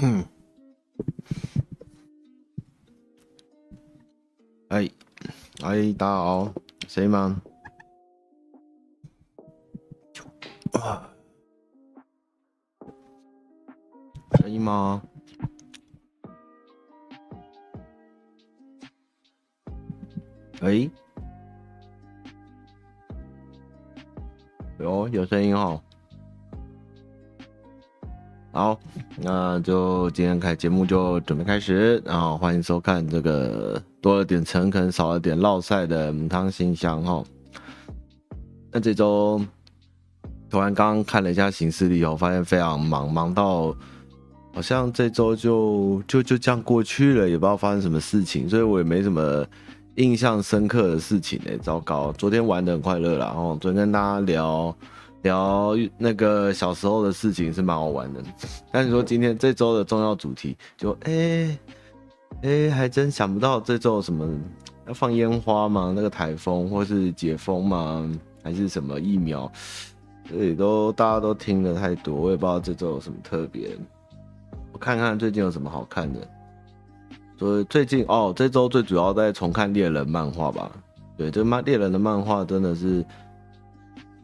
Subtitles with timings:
[0.00, 0.24] 嗯，
[4.68, 4.88] 哎，
[5.64, 6.54] 哎，大家好，
[6.86, 7.42] 谁吗？
[10.74, 11.10] 啊，
[14.30, 15.02] 可以吗？
[20.60, 20.88] 哎，
[24.78, 25.82] 有有声音哦。
[28.58, 28.76] 好，
[29.18, 37.22] 那就今天开节目就准备开始，然后欢迎收看这个多了点诚恳，少了点烙赛的母汤新香哈。
[38.72, 39.40] 那这周
[40.50, 43.72] 突然刚刚看了一下行事历哦，发现非常忙，忙到
[44.52, 49.46] 好像这周就就就这样过去了，也不知道发生什么事情，所以我也没什么
[49.94, 54.76] 印象深刻的事情哎，糟糕，昨天玩得很快乐啦，然后昨天跟大家聊。
[55.22, 58.22] 聊那个小时候的事情是蛮好玩的，
[58.70, 61.58] 但是说今天这周的重要主题就哎
[62.42, 64.28] 哎、还真想不到这周有什么
[64.86, 65.92] 要放烟花吗？
[65.96, 68.08] 那个台风或是解封吗？
[68.44, 69.50] 还是什么疫苗？
[70.30, 73.76] 这里都大家都听得太多，我也不知道这周有什么特别。
[74.72, 76.20] 我看看最近有什么好看的。
[77.38, 80.70] 所以最近哦，这周最主要在重看猎人漫画吧？
[81.16, 83.04] 对，这漫猎人的漫画真的是。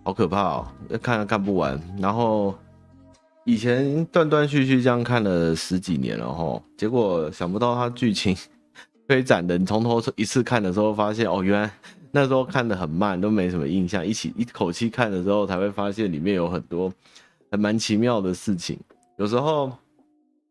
[0.04, 0.66] 好可怕哦，
[1.02, 1.80] 看看不完。
[1.98, 2.54] 然后
[3.44, 8.36] 以前断断续续这样看了十几年了哈，结果想不到它剧情
[9.08, 11.70] 推展的，你从头一次看的时候发现哦，原来
[12.12, 14.06] 那时候看得很慢，都没什么印象。
[14.06, 16.92] 一起一口气看的时候，才会发现里面有很多
[17.50, 18.78] 还蛮奇妙的事情。
[19.16, 19.72] 有时候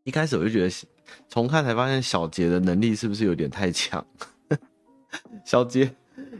[0.04, 0.88] 一开始我就觉得
[1.30, 4.04] 重看才发现小杰的能力是不是有点太强？
[5.46, 5.94] 小杰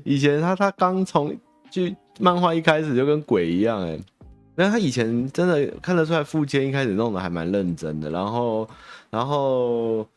[0.03, 1.31] 以前他他刚从
[1.69, 1.95] 剧。
[2.19, 4.00] 漫画一开始就跟鬼一样哎，
[4.56, 8.69] 那他以前真的看得出来，富坚一开始弄得还蛮认真的，然后，
[9.09, 10.08] 然后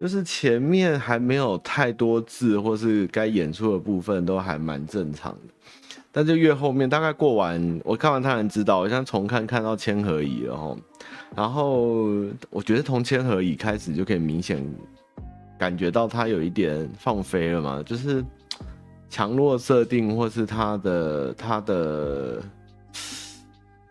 [0.00, 10.76] 就是前面还没有太多字，或是该演出的部分都还蛮正常的，但就越后面，大概过完我看完他才知道，我像重看看到千和乙了齁，
[11.36, 12.08] 然后
[12.50, 14.62] 我觉得从千和乙开始就可以明显
[15.56, 18.24] 感觉到他有一点放飞了嘛，就是。
[19.16, 22.38] 强弱设定，或是他的他的，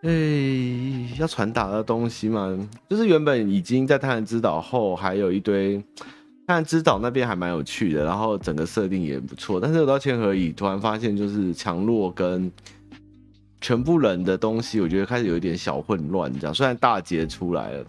[0.04, 0.12] 哎、
[1.18, 2.56] 要传达的东西嘛，
[2.88, 5.80] 就是原本已经在《太阳之岛》后，还有一堆
[6.46, 9.60] 《太阳之岛》那边还蛮有趣的，然后整个设定也不错。
[9.60, 12.52] 但是我到千和乙，突然发现就是强弱跟
[13.60, 16.32] 全部人的东西，我觉得开始有一点小混乱。
[16.40, 17.86] 这样，虽然大劫出来了。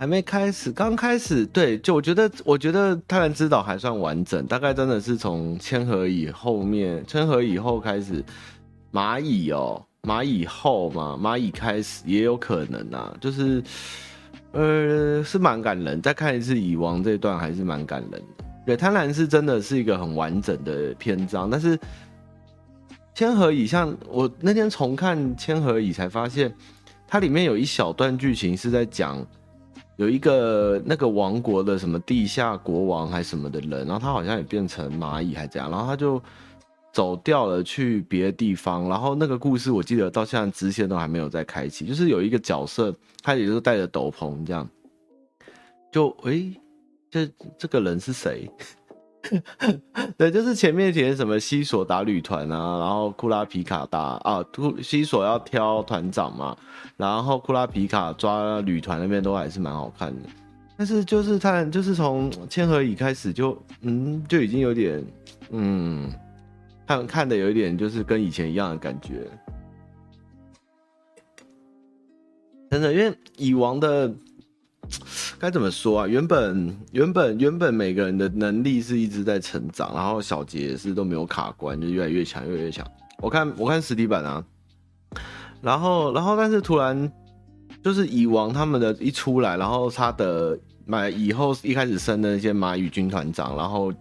[0.00, 8.24] 还没开始，刚开始，对，就我觉得，我觉得《太阳之岛》还算完整，大概真的是从千和以后面，千和以后开始，
[8.92, 13.60] 蚂蚁哦，蚂蚁后嘛，蚂蚁开始也有可能啊，就是，
[14.52, 16.00] 呃，是蛮感人。
[16.00, 18.44] 再看一次蚁王这段还是蛮感人的。
[18.64, 21.76] 对，贪婪是真的是一个很完整的篇章，但是
[23.16, 26.54] 千和乙像我那天重看千和乙才发现，
[27.08, 29.26] 它里面有一小段剧情是在讲。
[29.98, 36.22] 有一个那个王国的什么地下国王还是什么的人，然后他好像也变成蚂蚁还这样，然后他就
[36.92, 42.94] 走掉了去别的地方，然后那个故事我记得到现在支线都还没有再开启，就是有一个角色
[43.24, 44.68] 他也是带着斗篷这样，
[45.90, 46.60] 就诶、欸，
[47.10, 48.48] 这这个人是谁？
[50.16, 54.44] 对，就是前面填什么西索打旅团啊，然后库拉皮卡打啊，
[54.82, 56.56] 西索要挑团长嘛，
[56.96, 60.28] 然后库拉皮卡抓旅团那边都还是蛮好看的，
[60.76, 65.04] 但是就是他就是从千和乙开始就嗯就已经有点
[65.50, 66.10] 嗯
[66.86, 69.28] 看看的有一点就是跟以前一样的感觉，
[72.70, 74.14] 真的，因为蚁王的。
[75.40, 76.06] 该怎么说啊？
[76.08, 82.84] 原本原本原本每个人的能力是一直在成长，然后小杰也是都没有卡关，就越来越强，越来越强。
[83.18, 84.44] 我看我看实体版啊，
[85.62, 87.12] 然后然后但是突然
[87.84, 93.92] 就是蚁王他们的一出来，然后他的买以后一开始升的那些蚂蚁军团长，然后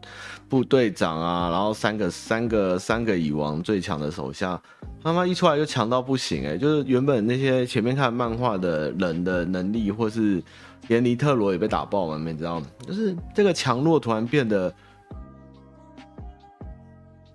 [0.50, 4.60] 部队长啊，然后三个三个三个蚁王最强的手下，
[5.04, 10.42] 他妈一出来就强到不行哎、就是原本那些前面看漫画的人的能力或是。
[10.88, 12.68] 连尼特罗也被打爆了，你知道吗？
[12.86, 14.74] 就是这个强弱突然变得，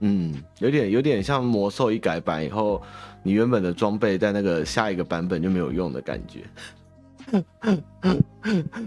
[0.00, 2.82] 嗯，有点有点像魔兽一改版以后，
[3.22, 6.44] 你原本的装备在那个下一个版本就没有用的感觉。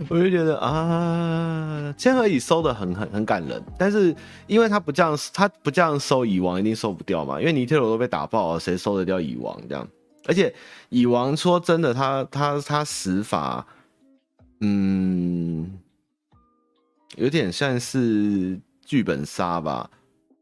[0.10, 4.13] 我就觉得啊，千和乙收的很很很感人，但是
[4.46, 9.88] 因为他不这样，他不这样收蚁王一定收不掉嘛，因为尼特罗都被打爆了，谁收得掉蚁王这样？
[10.28, 10.54] 而且
[10.90, 13.66] 蚁王说真的，他他他死法，
[14.62, 15.72] 嗯，
[17.18, 19.90] 有点像是剧本杀吧，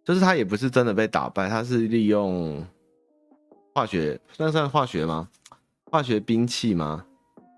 [0.06, 2.66] 就是他也不是真的被打败，他是利用
[3.74, 5.28] 化学，算算化学吗？
[5.90, 7.04] 化学兵器吗？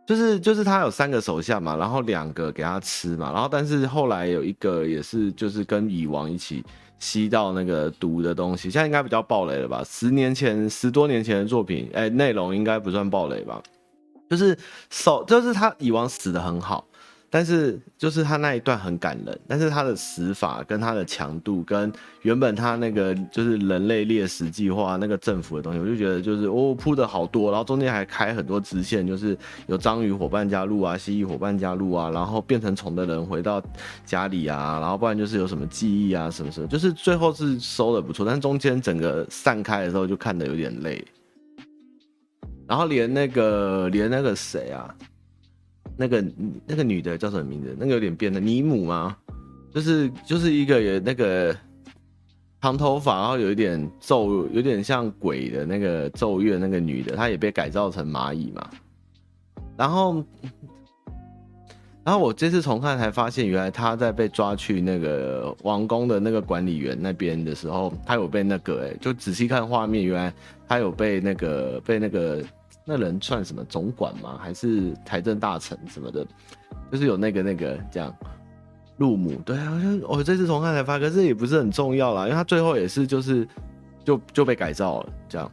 [0.07, 6.63] 就是就是他有三个手下嘛，然后两个给他吃嘛，然后但是后来有一个也是就是跟蚁王一起
[7.00, 9.84] 吸到那个毒的东西，现在应该比较暴雷了吧？
[9.84, 13.62] 十年前十多年前的作品，哎、内容应该不算暴雷吧？
[14.30, 14.57] 就是
[14.89, 16.86] 手就是他蚁王死的很好。
[17.27, 21.92] 但是就是他那一段很感人，但是他的死法跟他的强度跟
[22.22, 29.38] 原本他那个就是人类猎食计划那个政府的东西，我就觉得就是哦铺的好多，然后中间还开很多支线，就是
[29.68, 33.62] 有章鱼伙伴加入啊，蜥蜴伙伴加入啊，然后变成虫的人回到
[34.06, 41.06] 家里啊，然后不然就是有什么记忆啊什么什么，就是最后是收的不错，但中间整个散开的时候就看的有点累，
[42.67, 44.94] 然后连那个连那个谁啊？
[45.97, 46.25] 那个
[46.67, 47.75] 那个女的叫什么名字？
[47.79, 49.15] 那个有点变的尼姆吗？
[49.73, 51.56] 就是就是一个有那个
[52.62, 58.69] 长头发，然后有一点咒，有点像鬼的那个咒怨那个女的，她也被改造成蚂蚁嘛。
[59.77, 60.23] 然后，
[62.06, 70.34] 然后我这次重看才发现，原来他在被抓去那个王宫的那个管理员那边的时候，他有被那个哎、就仔细看画面，原来
[70.68, 72.42] 他有被那个被那个。
[72.88, 74.38] 那人算什么总管吗？
[74.40, 76.24] 还是财政大臣什么的？
[76.92, 78.16] 就是有那个那个这样
[78.96, 83.48] 入母，对啊，好像我这次重看才发现，可是也不是很重要啦，因为他最后也是就是
[84.04, 85.52] 就就被改造了这样。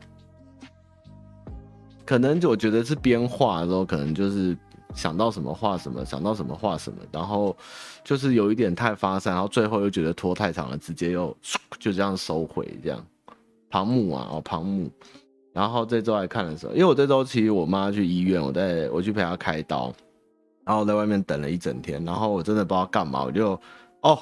[2.05, 4.55] 可能就我觉得是编画的时候，可能就是
[4.95, 7.57] 想到什么画什么，想到什么画什么，然后
[8.05, 11.37] 就是有一点太发散，然后最后又觉得拖太长了，直接又
[11.79, 13.05] 就这样收回这样。
[13.71, 14.91] 旁木啊，哦，旁木。
[15.53, 19.93] 然后这周来看的时候，因为我这周其实我妈去医院，我在我去陪她开刀，
[20.65, 23.53] 然后在外面等了一整天，然后我真的不知道干嘛，我就
[24.01, 24.19] 哦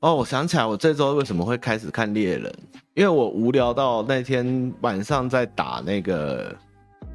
[0.00, 2.52] 哦，我想起来我这周为什么会开始看猎人，
[2.94, 6.54] 因为我无聊到那天晚上在打那个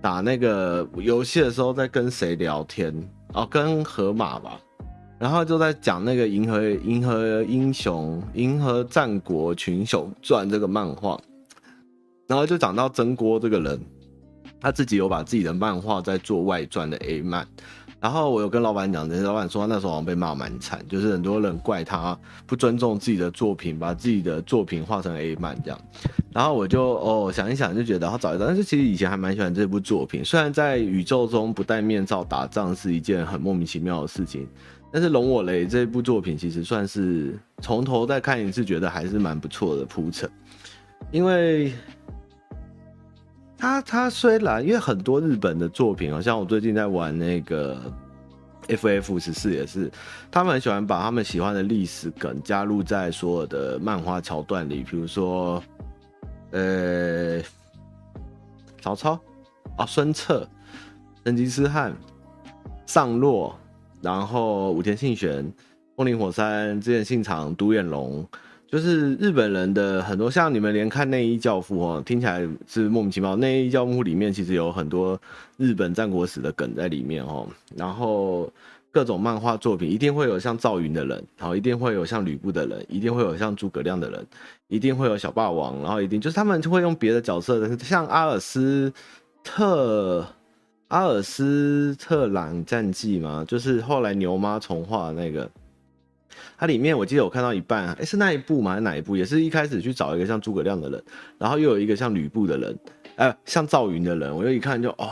[0.01, 2.93] 打那个游戏的时候，在跟谁聊天？
[3.33, 4.59] 哦，跟河马吧，
[5.19, 11.19] 然后就在讲那个银河银河英雄银河战国群雄传这个漫画。
[12.27, 13.79] 然后就讲到曾国这个人，
[14.59, 17.45] 他自己有把自己的漫画在做外传的 A 漫，
[18.01, 22.17] 然后我有跟老板讲，这些老板说他那时候好像被骂蛮惨，就是很多人怪他
[22.47, 25.79] 不尊重自己的作品，把自己的作品画成 A 漫这样。
[26.33, 34.47] 然后我就哦想一想，就觉得他找一找，但是其实以前还蛮喜欢这部作品，虽然在宇宙中不戴面罩打仗是一件很莫名其妙的事情，
[34.91, 40.27] 但是《容我雷》这部作品其实算是从头再看一次，觉得还是蛮不错的铺陈，
[41.11, 41.71] 因为。
[43.61, 47.79] 他他虽然因为很多日本的作品，好像我最近在玩那个
[48.67, 49.91] FF 十四也是，
[50.31, 55.63] 他们很喜欢把他们喜欢的历史梗加入在所有的漫画桥段里，比如说，
[56.49, 57.39] 呃，
[58.81, 59.19] 曹操
[59.77, 60.49] 啊，孙策、
[61.23, 61.95] 成吉思汗、
[62.87, 63.55] 上洛，
[64.01, 65.53] 然后武田信玄、
[65.95, 68.27] 风林火山、织田信长、独眼龙。
[68.71, 73.33] 就是日本人的很多，像你们连看《内衣教父》哦，听起来是莫名其妙。
[73.35, 75.19] 《内衣教父》里面其实有很多
[75.57, 77.45] 日本战国史的梗在里面哦。
[77.75, 78.49] 然后
[78.89, 84.25] 各种漫画作品一定会有像赵云的人，然后一定会有像吕布的人，一定会有像诸葛亮的人，
[84.69, 88.93] 一定会有小霸王，然后一定就是他们就会用别的角色的，像阿尔斯
[89.43, 90.25] 特
[90.87, 95.51] 阿尔斯特朗战记嘛，就是后来牛妈重画那个。
[96.57, 98.73] 它里面我记得我看到一半，哎、欸，是那一部吗？
[98.73, 99.15] 还哪一部？
[99.15, 101.03] 也是一开始去找一个像诸葛亮的人，
[101.37, 102.79] 然后又有一个像吕布的人，
[103.15, 104.35] 哎、像赵云的人。
[104.35, 105.09] 我就一看就哦，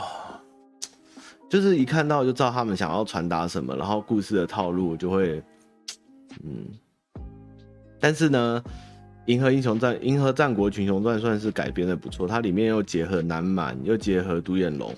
[1.48, 5.42] 就是一看到就知道他们想要传达什么，然后故事的套路就会，
[6.44, 6.66] 嗯。
[7.98, 8.62] 但是呢，
[9.26, 14.94] 《银河英雄传》《银河战国群雄传》算是改编的不错，它里面又结合南蛮，又结合独眼龙。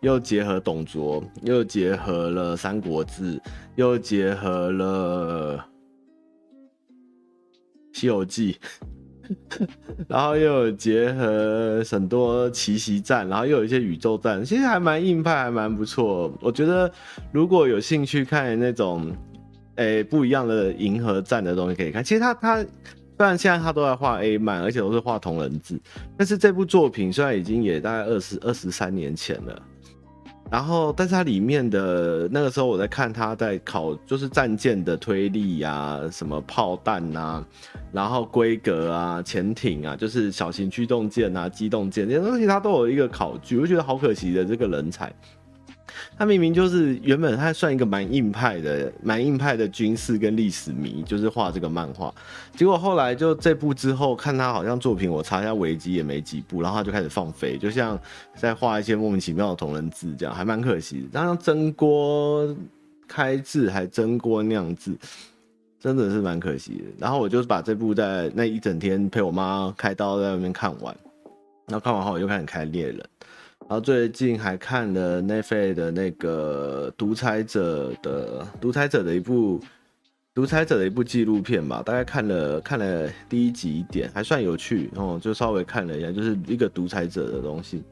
[0.00, 3.36] 又结合董卓，又结合了《三国志》，
[3.76, 5.56] 又结合了
[7.92, 8.56] 《西游记》，
[10.08, 16.32] 然后又有结合很多奇袭战，然后又有一些宇宙战，其实还蛮硬派，还蛮不错。
[16.40, 16.90] 我觉得
[17.32, 19.10] 如果有兴趣看那种
[19.76, 22.04] 诶、不一样的银河战的东西，可以看。
[22.04, 25.80] 其实他他虽然现在他都在画 A 漫，而且都是画同人志，
[26.16, 29.62] 但是这部作品虽然已经也大概二十二十三年前了。
[30.52, 37.42] 然后，但是它里面的那个时候我在看他在考，就是战舰的推力、啊，什么炮弹啊，
[37.90, 43.58] 然后规格啊，潜艇啊，就是小型驱动舰啊，机动舰这些东西，他都有一个考据。
[43.58, 45.10] 我觉得好可惜的这个人才。
[46.16, 52.12] 他明明就是原本他算一个蛮硬派的、蛮硬派的军事跟历史迷，就是画这个漫画。
[52.54, 57.98] 结果后来就这部之后，看他好像作品，我查一下维基也没几部，然后他就开始放飞，就像
[58.36, 61.08] 在画一些莫名其妙的同人字这样，还蛮可惜的。
[61.12, 62.54] 但像蒸锅
[63.08, 64.96] 开字还蒸锅酿字，
[65.80, 66.84] 真的是蛮可惜的。
[66.98, 70.94] 然后我就是把这部在那一整天陪我妈开刀在外面看完，
[71.66, 73.02] 然后看完后我又开始开猎人。
[73.68, 79.58] 然后最近还看了 naf 的那个独裁者的独裁者的一部
[80.34, 87.82] 独裁者的一部纪录片吧，大概看了看了第一集一点，还算有趣哦，就稍微看了一下，就是一个独裁者的东西。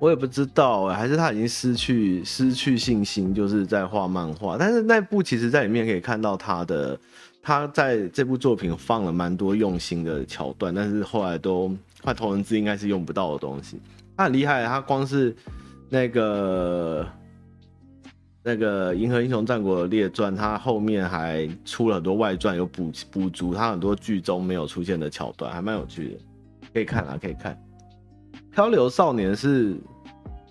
[0.00, 4.56] 我也不知道，还是他已经失去失去信心，就是在画漫画。
[4.58, 6.98] 但是那部其实在里面可以看到他的
[7.42, 11.70] 他在这部作品放了蛮多用心的桥段，但是后来都
[12.02, 13.80] 画同文字应该是用不到的东西。
[14.22, 15.34] 他很厉害，他光是
[15.88, 17.04] 那个
[18.44, 26.20] 那个《银河英雄战国列传》，他后面还出了很多外传，有补补足他很多剧中没有出现的桥段，还蛮有趣的，
[26.72, 27.52] 可以看啊，可以看。
[28.54, 29.74] 《漂流少年》是《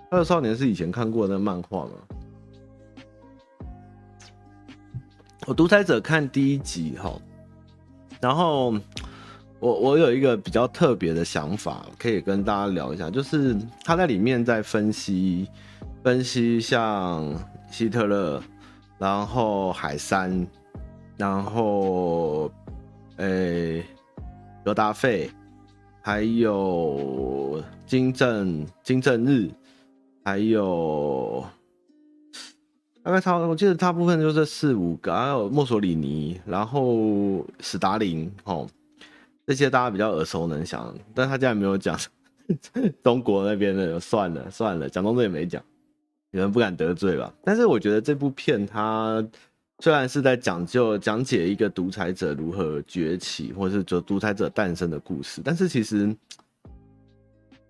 [0.09, 1.91] 漂流少年》是以前看过的漫画吗？
[5.47, 7.17] 我独裁者看第一集哈，
[8.19, 8.75] 然后。
[9.61, 15.47] 我我有一个比较特别的想法，可以跟大家聊一下，就是他在里面在分析
[16.03, 17.31] 分析像
[17.69, 18.41] 希特勒，
[18.97, 20.47] 然后海山，
[21.15, 22.51] 然后
[23.17, 23.85] 诶
[24.65, 25.29] 格达费，
[26.01, 29.47] 还有金正金正日，
[30.25, 31.45] 还有
[33.03, 38.67] 大概差，我记得大部分就是四五个，还有墨索里尼，然后史达林，哦。
[39.51, 41.99] 这些大家比较耳熟能详，但他竟然没有讲
[43.03, 45.61] 中国那边的，算了算了，蒋中正也没讲，
[46.31, 47.33] 你们不敢得罪吧？
[47.43, 49.21] 但是我觉得这部片它
[49.79, 56.15] 虽然是在讲究讲解一个独裁者如何崛起，或是就独裁者诞生的故事，但是其实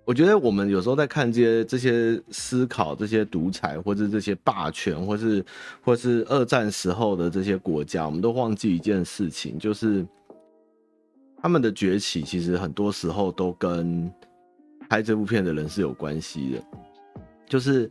[0.05, 5.43] 我觉得我们有时候在看这些这些思考这些独裁或者这些霸权，或是
[5.81, 10.05] 或是二战时候的这些国家，我们都忘记一件事情，就是。
[11.41, 14.11] 他们的崛起其实很多时候都跟
[14.89, 16.63] 拍这部片的人是有关系的，
[17.47, 17.89] 就是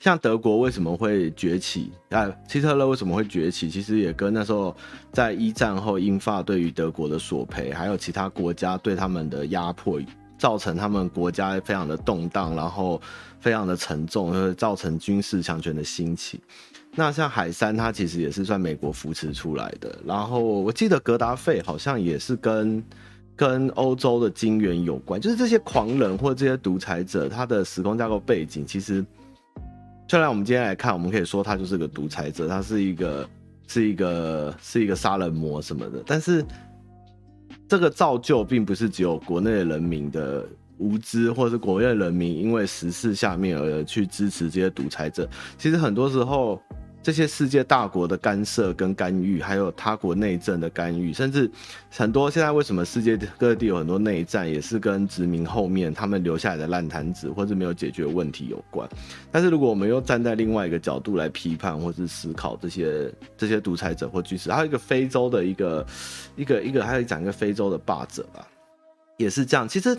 [0.00, 4.74] 像德国为什么会崛起啊，希特勒为什么会崛起，其实也跟那时候
[5.12, 10.00] 在一战后英法对于德国的索赔，还有其他国家对他们的压迫，
[10.38, 13.00] 造成他们国家非常的动荡，然后
[13.40, 16.40] 非常的沉重，就会造成军事强权的兴起。
[16.98, 19.98] 那像海山，他其实也是算美国扶持出来的。
[20.06, 22.82] 然后我记得格达费好像也是跟
[23.36, 25.20] 跟欧洲的金元有关。
[25.20, 29.04] 就是这些狂人或这些独裁者，他的时空架构背景，其实
[30.08, 33.28] 虽然我们今天来看，我们可以说他就是个独裁者，他是一个
[33.68, 36.02] 是一个是一个杀人魔什么的。
[36.06, 36.42] 但是
[37.68, 40.46] 这个造就并不是只有国内人民的
[40.78, 45.28] 无知，或者是国内人民因为时事下面而去支持这些独裁者。
[45.58, 46.58] 其实很多时候。
[47.06, 51.48] 这些世界大国的干涉跟干预，还有他国内政的干预，甚至
[51.88, 58.88] 很多现在为什么世界各地有很多内战，也是跟殖民后面他们留下来的烂摊子或者没有解决问题有关。
[59.30, 65.86] 但是如果我们又站在另外一个角度来批判或是思考这些这些独裁者或军事，还有一个非洲的一个
[66.34, 68.44] 一个一个，还有讲一个非洲的霸者吧，
[69.16, 69.68] 也是这样。
[69.68, 69.96] 其实。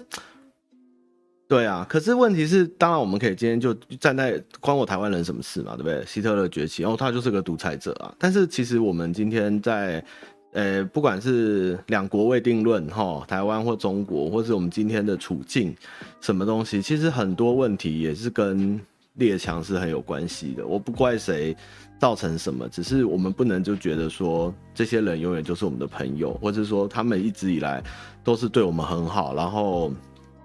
[1.47, 6.05] 对啊，可是问题是，当然我们可以今天就站在关我台湾人什么事嘛，对不对？
[6.05, 8.13] 希特勒崛起，然后他就是个独裁者啊。
[8.19, 10.03] 但是其实我们今天在，
[10.51, 15.73] 呃，不管是两国未定论哈，台湾或中国，或是我们今天的处境，
[16.19, 18.77] 什么东西，其实很多问题也是跟
[19.13, 20.67] 列强是很有关系的。
[20.67, 21.55] 我不怪谁
[21.97, 27.81] 造成什么，只是我们不能就觉得说这些人永远就是我们的朋友，或者说他们一直以来
[28.21, 29.93] 都是对我们很好，然后。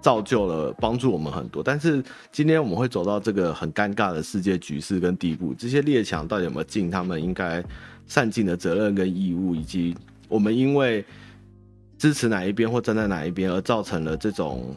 [0.03, 7.63] 造就了帮助我们很多，但是今天我们会走到这个很尴尬的世界局势跟地步，这些列强到底有没有尽他们应该
[8.05, 9.95] 善尽的责任跟义务，以及
[10.27, 11.05] 我们因为
[11.97, 14.75] 支持哪一边或站在哪一边而造成了这种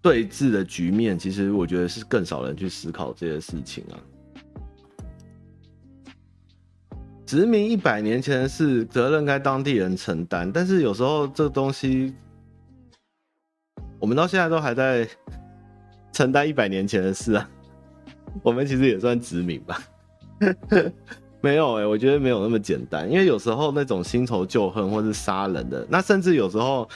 [0.00, 3.98] 对峙的局面，其实我觉得是更少人去思考这些事情啊。
[7.26, 12.14] 殖民一百年前的事，责任该当地人承担，但是有时候这东西。
[13.98, 15.08] 我们到现在都还在
[16.12, 17.48] 承担一百年前的事啊，
[18.42, 19.82] 我们其实也算殖民吧。
[21.40, 26.88] 没有哎、我觉得没有那么简单，因为有时候那种新仇旧恨或是杀人的，那甚至有时候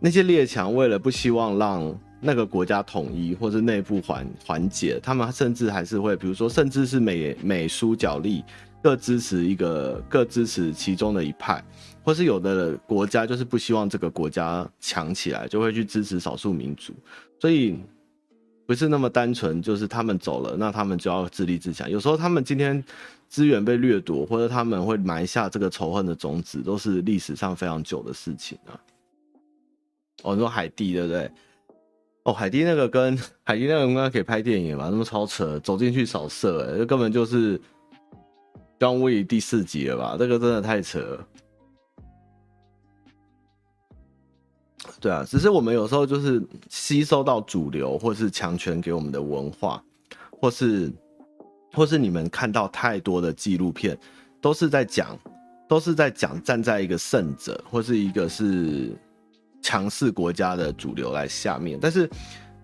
[0.00, 8.42] 那些列强为了不希望让那个国家统一或是内部缓缓解，他们甚至还是会，比如说，甚至是美美苏角力，
[8.82, 11.62] 各支持一个，各支持其中的一派，
[12.02, 16.92] 或是有的国家就是不希望这个国家强起来，就会去支持少数民族，
[17.38, 17.78] 所以。
[18.64, 21.90] 不是那么单纯，就是他们走了，那他们就要自立自强。
[21.90, 22.82] 有时候他们今天
[23.28, 28.72] 资源被掠夺，或者他们会埋下这个仇恨的种子，都是历史上非常久的事情啊。
[30.22, 31.30] 哦，你说海地对不对？
[32.22, 34.88] 哦，海地那个跟海地那个应该可以拍电影吧？
[34.90, 37.58] 那么超扯，走进去扫射，哎，这根本就是
[38.78, 40.16] 《John Wick》第四集了吧？
[40.16, 41.28] 这个真的太扯了。
[45.02, 46.40] 对啊，只是我们有时候就是
[46.70, 49.82] 吸收到主流或是强权给我们的文化，
[50.30, 50.92] 或是
[51.72, 53.98] 或是你们看到太多的纪录片，
[54.40, 55.18] 都是在讲，
[55.68, 58.96] 都是在讲站在一个胜者或是一个是
[59.60, 62.08] 强势国家的主流来下面，但是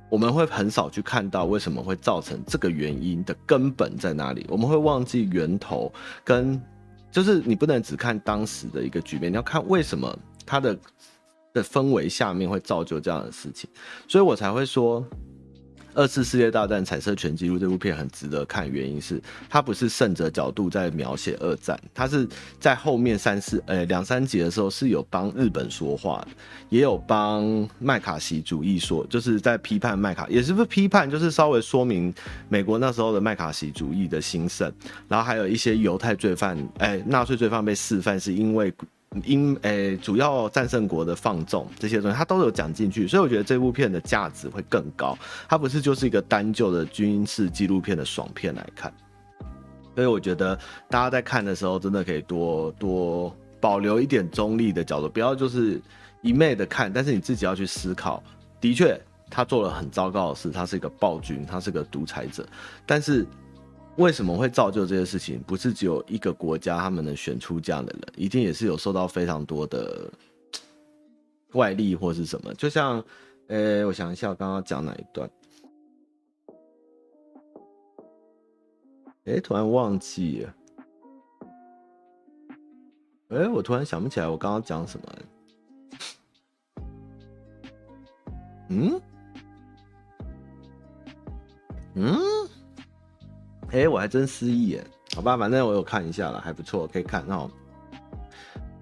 [0.09, 5.93] 我们会很少去看到为什么会造成这个原因的根本在哪里，我们会忘记源头，
[6.23, 6.63] 跟
[7.11, 10.17] 就是你不能只看当时的一个局面，你要看为什么
[10.47, 10.79] 它的。
[11.53, 13.69] 的氛围下面会造就这样的事情，
[14.07, 15.01] 所以我才会说，
[15.95, 22.29] 《二次世界大战彩色全纪录》这部片很值得看，原因是它不是胜者角度在描写二战，它是
[22.61, 26.29] 在后面三四呃两三集的时候是有帮日本说话的，
[26.69, 32.15] 也有帮麦卡锡主义说，就是在批判麦卡，也是不是批判，就是稍微说明
[32.49, 34.71] 美国那时候的麦卡锡主义的兴盛，
[35.09, 38.73] 然后还有一些犹太罪犯，哎，纳粹罪犯被释放是因为。
[39.25, 45.19] 因诶、主要战胜国的放纵这些东西，他都有讲进去，所以我觉得这部片的价值会更高。
[45.49, 48.93] 它不是就是一个单就的军事纪录片的爽片来看，
[49.95, 50.55] 所以我觉得
[50.91, 55.81] 大家在看的时候，真的可以多多保留一点中立的角度，不要就是
[56.21, 58.23] 一昧的看，但是你自己要去思考。
[58.61, 59.01] 的确，
[59.31, 62.47] 他做了很糟糕的事，他是一个暴君，他是个独裁者，
[62.85, 63.27] 但是。
[63.99, 65.43] 为什么会造就这些事情？
[65.43, 70.09] 不是只有一个国家他们能选出这样的人，一定也是有受到非常多的
[71.55, 72.55] 外力或是什么。
[72.55, 73.05] 就像，
[73.49, 75.29] 呃、我想一下，我刚刚讲哪一段？
[79.25, 80.55] 哎、突然忘记了。
[83.31, 85.07] 哎、我突然想不起来我刚刚讲什么。
[88.69, 89.01] 嗯？
[91.97, 92.17] 嗯？
[93.71, 97.25] 哎、我还真失忆耶，好吧，反正我有看一下了，还不错，可以看。
[97.29, 97.51] 然后，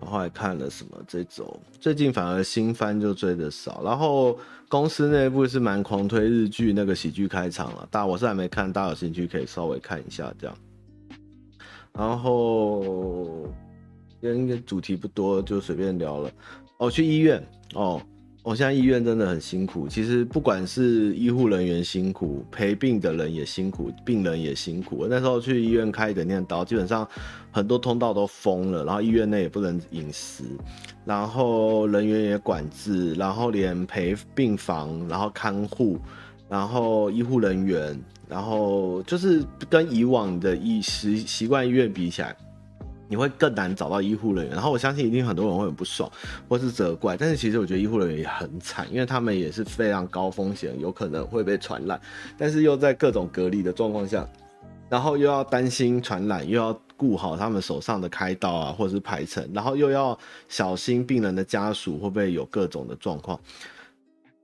[0.00, 0.96] 然后还看了什么？
[1.08, 3.82] 这种最近反而新番就追的少。
[3.84, 10.56] 然后公司内部是蛮狂推日剧那个喜剧开场了，大我是还没看，大家有兴趣可以稍微看一下这样。
[11.92, 13.48] 然后
[14.20, 16.30] 今天主题不多，就随便聊了。
[16.78, 17.44] 哦，去医院
[17.74, 18.00] 哦。
[18.46, 19.88] 我、现在医院真的很辛苦。
[19.88, 25.04] 其实不管是医护人员辛苦，陪病的人也辛苦，病人也辛苦。
[25.10, 27.04] 那时候去医院开一整天刀，基本上
[27.50, 30.44] 很多通道都封了，然后医院内也不能饮食，
[31.04, 35.98] 然后人员也管制，然后连陪病房，然后看护，
[36.48, 42.36] 然后医护人员，然后就是跟以往的医习习惯医院比起来。
[43.08, 46.10] 你会更难找到医护人员，然后我相信一定很多人会很不爽，
[46.48, 47.16] 或是责怪。
[47.16, 52.00] 但是其实我觉得医护人员也很惨，因为他们也是非常高风险，有可能会被传染，
[52.36, 54.28] 但是又在各种隔离的状况下，
[54.88, 63.38] 然后又要担心传染，又要顾好他们手上的开刀啊，或者是排程，然后又要小心病人的家属会不会有各种的状况，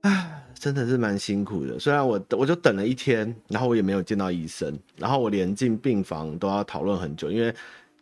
[0.01, 1.77] 唉，真的是蛮辛苦的。
[1.77, 7.53] 虽然我我就等了一天，然后我也没有见到医生，然后我连进病房都要讨论很久，因为。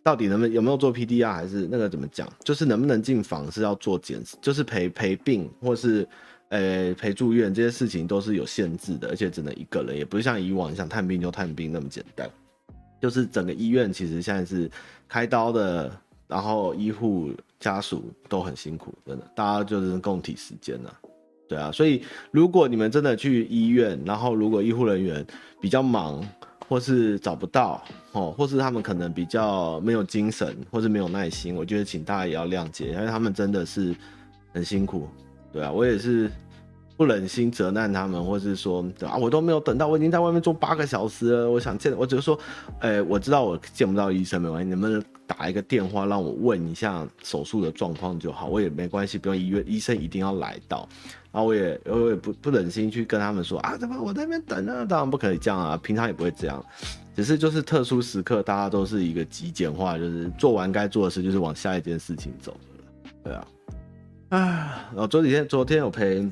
[0.04, 2.28] 到底能不能有没有做 PDR 还是那个怎么讲？
[2.44, 6.08] 就是能不能进房是要做检，就是陪陪病或是
[6.50, 12.30] 呃、陪住院这些事情都是有限制的，而且只能一个人，也不是像以往想探病就探病那么简单。
[13.00, 14.70] 就是整个医院其实现在是
[15.08, 15.90] 开刀的，
[16.28, 20.90] 然后医护家属都很辛苦，真的，大家就是共体时艰呐。
[21.48, 25.26] 对啊，所以如果你们真的去医院，然后如果医护人员
[25.62, 26.28] 比较忙。
[26.72, 33.94] 或是找不到哦，或是他们可能比较没有精神，或是没有耐心，我觉得请大家也要谅解，因为他们真的是
[34.54, 35.10] 很辛苦，
[35.52, 36.32] 对啊，我也是
[36.96, 42.40] 不忍心责难他们，或是说啊，我都没有等到，我已经在外面坐八个小时了，我想见，我只是说，
[42.80, 50.88] 哎、我知道我见不到医生没关系，你们打一个电话让我问一下手术的状况就好，我也没关系，不用医院医生一定要来到，
[51.32, 54.86] 然后我也我也不不忍心去跟他们说啊，怎么我在那边等呢？
[54.86, 56.64] 当然不可以这样啊，平常也不会这样，
[57.16, 62.56] 只是就是特殊时刻，大家都是一个极简化，就是做完该做的事，就是往下一件事情走。
[63.24, 63.48] 对啊，
[64.30, 64.40] 啊，
[64.92, 66.28] 然后昨几天昨天我陪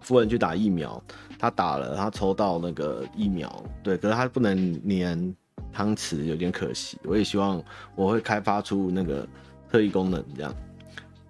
[0.00, 1.00] 夫人去打疫苗，
[1.38, 5.34] 她打了，她抽到那个疫苗，对，可是她不能粘
[5.72, 6.98] 汤匙，有点可惜。
[7.04, 7.62] 我也希望
[7.94, 9.24] 我会开发出那个
[9.70, 10.52] 特异功能，这样。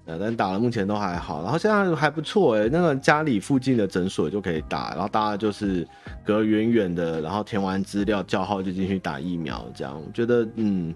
[0.05, 5.87] 呃，但打了目前都还好，然后现在还不错哎，那个家里附近的诊所就可以打，然后大家就是
[6.25, 10.93] 隔远远的，然后填完资料叫号就进去打疫苗，这样我觉得嗯，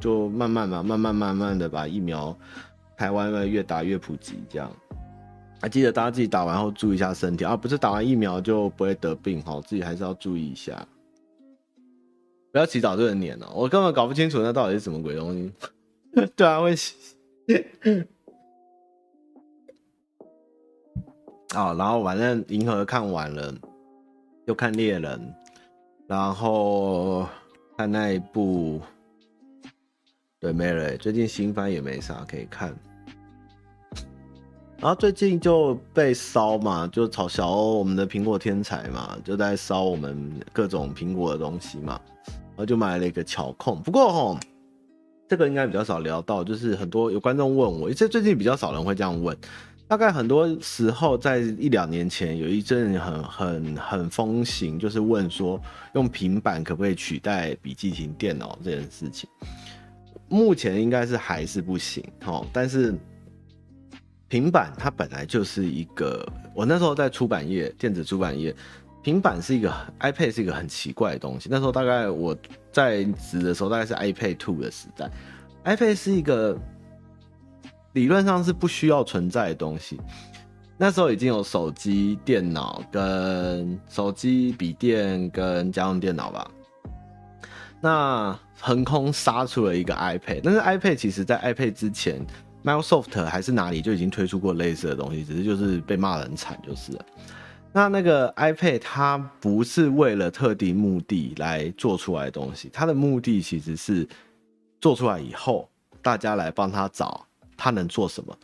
[0.00, 2.36] 就慢慢嘛，慢慢慢慢的把疫苗
[2.96, 4.68] 台湾越越打越普及，这样。
[5.60, 10.84] 还记得大家自己打完后注意一下身体，啊、不是打完疫苗就不会得病，哈，自己还是要注意一下，
[12.52, 15.52] 不要起早就能黏了，我根本搞不清楚那到底是什么鬼东西。
[16.34, 16.74] 对啊，会。
[21.54, 23.54] 啊、然后反正银河看完了，
[24.44, 25.34] 又看猎人，
[26.06, 27.26] 然后
[27.76, 28.82] 看那一部，
[30.38, 30.94] 对，没了。
[30.98, 32.76] 最近新番也没啥可以看，
[34.78, 43.80] 然后最近就被烧嘛，就炒小欧我们的苹果天才嘛，就在烧我们各种苹果的东西嘛，然后就买了一个巧控。
[43.82, 44.38] 不过吼，
[45.26, 49.34] 这个应该比较少聊到，就是很多有观众问我，这最近比较少人会这样问。
[49.88, 55.58] 大概很多时候，在一两年前，有一阵很很很风行，就是问说
[55.94, 59.26] 用平板可不可以取代笔记型电脑这件事情。
[60.28, 62.94] 目前应该是还是不行哦，但是
[64.28, 66.22] 平板它本来就是一个，
[66.54, 68.54] 我那时候在出版业，电子出版业，
[69.02, 71.48] 平板是一个 iPad 是一个很奇怪的东西。
[71.50, 72.36] 那时候大概我
[72.70, 75.10] 在职的时候，大概是 iPad Two 的时代
[75.64, 76.58] ，iPad 是一个。
[77.92, 80.00] 理论上是不需要存在的东西，
[80.76, 86.50] 那时候已经有手机、电脑跟手机、笔电跟家用电脑吧。
[87.80, 92.20] 那横空杀出了一个 iPad，但是 iPad 其实在 iPad 之前
[92.64, 97.04] ，Microsoft 还是哪里就已经推出过类似的东西，只是就是被骂得很惨就是了。
[97.72, 104.08] 那那个 iPad 它不是为了特定目的来做出来的东西，它的目的其实是
[104.80, 105.68] 做出来以后，
[106.02, 107.27] 大家来帮他找。
[107.58, 108.34] 它能做什么？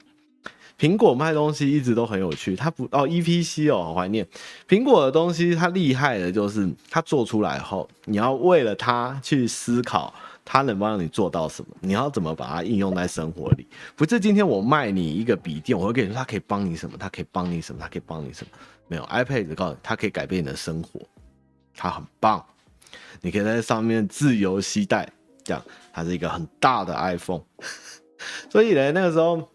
[0.77, 2.57] 苹果卖东西一直都很有趣。
[2.57, 4.27] 它不哦，EPC 哦，好怀念
[4.69, 5.55] 苹果的东西。
[5.55, 10.13] 它厉害的就是它做出来后，你要为了它去思考，
[10.45, 11.69] 它能帮你做到什么？
[11.81, 13.65] 你要怎么把它应用在生活里？
[13.95, 16.97] 不是今天我卖你一个笔电，我会跟你说它可以帮你什么？
[16.99, 17.79] 它可以帮你什么？
[17.81, 18.51] 它可以帮你什么？
[18.89, 21.01] 没有 iPad 告诉你，它可以改变你的生活，
[21.77, 22.45] 它很棒。
[23.21, 25.09] 你可以在上面自由携带，
[25.45, 27.43] 这样它是一个很大的 iPhone。
[28.51, 29.49] 所以呢，那个时候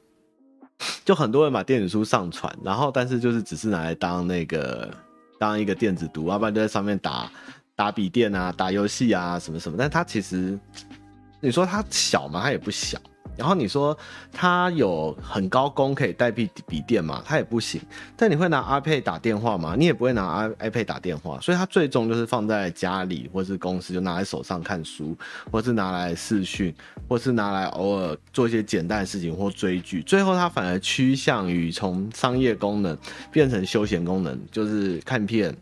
[1.04, 4.94] 就很多人把电子书上传，然后但是就是只是拿来当那个
[5.40, 7.32] 当一个电子读，要不然就在上面打
[7.76, 9.78] 打笔电啊、打游戏啊什么什么。
[9.78, 10.58] 但它其实，
[11.40, 12.42] 你说它小吗？
[12.44, 12.98] 它也不小。
[13.40, 13.98] 然后你说
[14.34, 17.24] 它有很高功可以代替笔电吗？
[17.26, 17.82] 它也不行。
[18.18, 19.76] 但你会拿 iPad 打电话吗？
[19.78, 21.40] 你也不会拿 iPad 打电话。
[21.40, 25.18] 所以它最终就是放在家里或是公司，就拿在手上看书，
[25.50, 26.76] 或是拿来视讯，
[27.08, 30.04] 或是拿来偶尔做一些简单的事情或追剧。
[30.04, 32.98] 最后它反而趋向于从商业功能
[33.32, 35.56] 变成休闲功能，就是看片，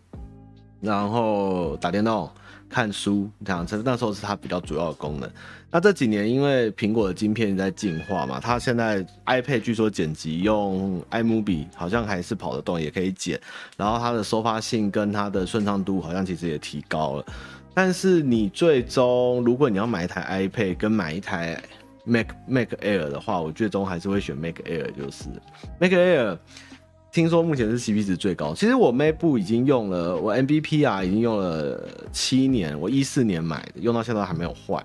[0.82, 2.28] 然后打电动。
[2.70, 5.32] 看书这样子，那时候是它比较主要的功能。
[5.78, 13.40] 那这几年因为苹果的晶片在进化嘛，它现在 iPad 据说剪辑用 iMovie 好像还是跑得动，也可以剪。
[13.78, 17.26] 然后它的收发性跟它的顺畅度好像其实也提高了。
[17.76, 21.62] 但是你最终如果你要买一台 iPad 跟买一台
[22.06, 25.26] Mac Mac Air 的话，我最终还是会选 Mac Air，就是
[25.80, 26.40] Mac Air。
[27.12, 28.54] 听说目前是 CP 值最高。
[28.54, 34.84] 其实我 MacBook 已经用了，我 MVP 啊已经用了七年，我一四年买的，用到现在还没有坏。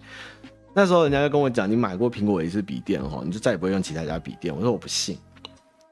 [0.75, 4.55] 那时候人家就跟我讲，你买过苹果也是笔电哦，你就再也不会用其他家笔电。
[4.55, 5.19] 我说我不信。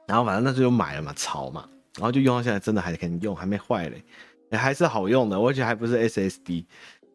[0.07, 1.65] 然后反正那时候就买了嘛，潮嘛，
[1.97, 4.03] 然后就用到现在，真的还可以用，还没坏嘞，
[4.57, 6.65] 还是好用的，而且还不是 SSD，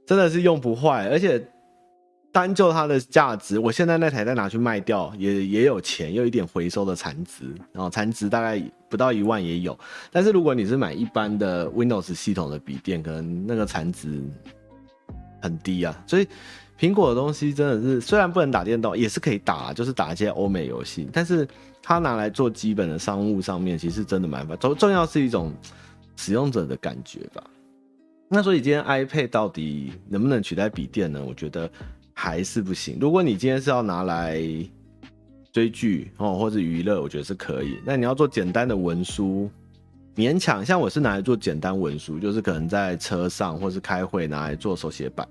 [0.07, 1.47] 真的是用不坏，而且。
[2.33, 9.79] 单就它的价值，我现在那台再拿去卖掉，也也有钱，有一点回收的残值，然后残值大概不到一万也有。
[10.13, 14.23] 但是如果你是买一般的 Windows 系统的笔电，可能那个残值
[15.41, 15.99] 很低啊。
[16.07, 16.29] 所以
[16.79, 21.09] 苹果的东西真的是，虽然不能打电动，也是可以打，就是打一些欧美游戏。
[21.13, 21.47] 但是
[21.83, 24.59] 它拿来做基本的商务上面，其实真的蛮烦。
[24.59, 25.53] 重重要是一种
[26.17, 27.43] 使用者的感觉吧。
[28.29, 31.23] 那所以今天 iPad 到底能不能取代笔电呢？
[31.27, 31.71] 我觉得。
[32.19, 32.97] 还是不行。
[32.99, 34.41] 如果你今天是要拿来
[35.53, 37.79] 追剧哦，或者娱乐，我觉得是可以。
[37.85, 39.51] 那你要做简单的文书，
[40.17, 45.29] 勉强，像我是拿来做简单文书，就是可能在车上或是开会拿来做手写板。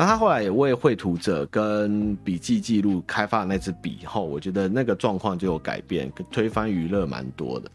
[0.00, 7.70] 然后他后来也为绘图者跟笔记记录开发那支笔后，我觉得那个状况就有改变，推翻娱乐蛮多的。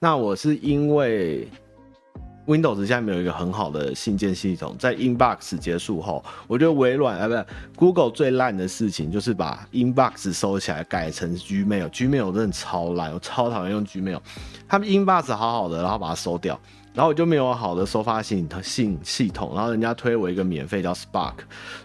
[0.00, 1.46] 那我是因为。
[2.48, 11.90] Windows 下面有一个很好的信件系统，在 Inbox 结束后，我觉得微软啊，不是 Google 最烂的事情就是把 Inbox 收起来，改成 Gmail。
[11.90, 14.18] Gmail 真的超烂，我超讨厌用 Gmail。
[14.66, 16.58] 他们 Inbox 好好的，然后把它收掉，
[16.98, 21.34] 然后我就没有好的收发信信系统，然后人家推我一个免费叫 Spark，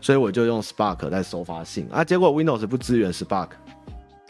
[0.01, 3.49] 所以我就用 Spark 在收发信啊，结果 Windows 不支援 Spark。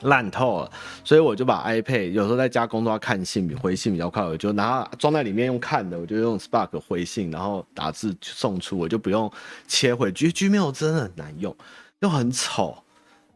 [0.02, 0.72] 烂透了，
[1.06, 9.32] 所以我就把 iPad 有时候在家工作要看信，回信比较快，我就拿它装在里面用看的，我就用 Spark 回信，然后打字送出，我就不用
[9.65, 11.56] 切回 G Gmail 真的很难用，
[12.02, 12.76] 又很丑，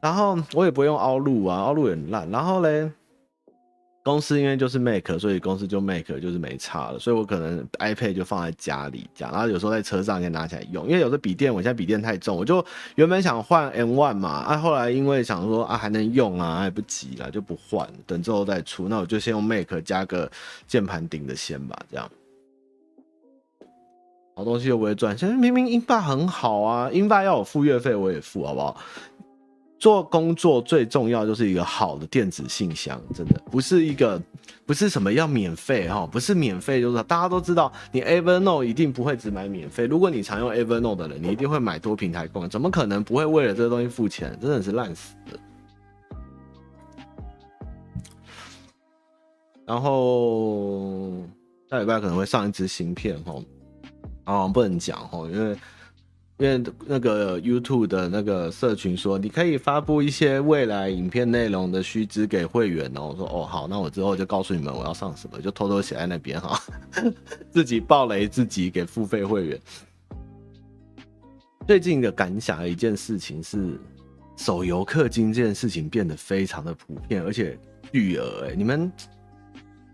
[0.02, 2.92] 然后我也不用 Outlook 啊，Outlook 也很烂，然后嘞。
[4.08, 12.66] 公司因为就是 Mac，所以公司就 Mac 就是没差了，所以我可能 iPad 就放在家里这样，然后有时候在车上可以拿起来用，因为有的笔电我现在笔电太重，我就
[12.96, 20.32] 原本想换 M1 嘛，啊后来因为想说啊还能用啊，还不急了就不换，等之后再出，那我就先用 Mac 加个
[20.66, 22.10] 键盘顶的先吧，这样。
[24.38, 28.80] 好东西又不会赚，现在明明英霸很好啊，英霸要我付月费我也付，好不好？
[29.80, 34.20] 做工作最重要就是一个好的电子信箱，真的不是一个，
[34.66, 39.86] 不是什么要免费哈，不是免费就是大家都知道，你 Evernote 一定不会只买免费。
[39.86, 44.36] 如果你常用 Evernote 的人，你一定会买多平台共，怎么可能不会为了这个东西付钱？
[44.42, 45.40] 真的是烂死了。
[49.66, 51.12] 然后
[51.70, 53.36] 下礼拜可能会上一支芯片哈，
[54.24, 55.56] 啊不能讲哈，因为。
[56.40, 63.08] 因为那个 YouTube 的那个社群说，你可以发布一些未来影片内容的须知给会员哦。
[63.08, 66.62] 我说哦好，那我之后就告诉你们我要上什么，就偷偷写在那边哈，
[67.50, 69.60] 自己爆雷自己给付费会员。
[71.66, 73.80] 最近的感想一件事情是，
[74.36, 77.58] 手游氪金这件事情变得非常的普遍，而且
[77.92, 78.92] 巨额哎，你们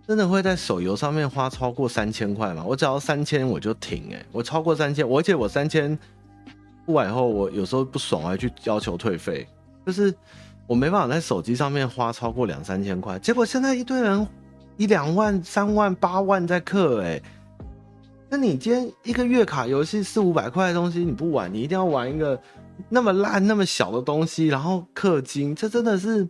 [0.06, 2.66] 真的会在手游上面花超过三千块吗？
[2.68, 5.98] 我只要三千我就停哎，我超过三千，而且我三千。
[6.86, 9.48] 付完以后，我有时候不爽，我还去要求退费。
[9.86, 10.14] 就是
[10.66, 14.26] 我没办法在手机上面花超过两三千块，结果现在一堆人
[14.78, 17.22] 一两万、三万、八万在氪，哎，
[18.30, 22.40] 那你今天一个月卡游戏四五百块的东西你不玩，你一定要玩一个
[22.88, 26.26] 那么烂、那么小的东西，然后氪金，这真的是，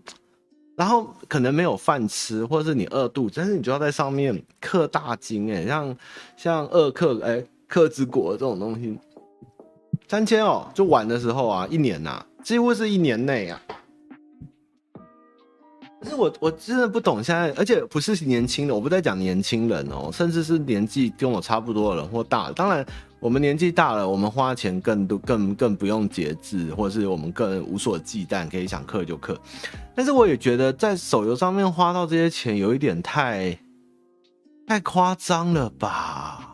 [0.75, 5.95] 然后可能没有饭吃，或者是你饿肚子，但是你就要在上面氪大金，哎，像
[6.35, 8.97] 像二氪哎氪之国这种东西。
[10.07, 13.61] 三千哦，就玩的时候啊，一年呐、啊，几乎是一年内啊。
[16.01, 22.51] 可是我我真的不懂现在，而且不是年轻的，我不在讲年轻人哦，甚至是年纪跟我差不多的人或大。
[22.51, 22.85] 当然，
[23.21, 29.33] 我们年纪大了，我们花钱更多，更更不用节制，或者是我们更无所忌惮，可以想氪就氪。
[29.95, 33.57] 但是我也觉得在手游上面花到这些钱，有一点太
[34.67, 36.52] 太夸张了吧。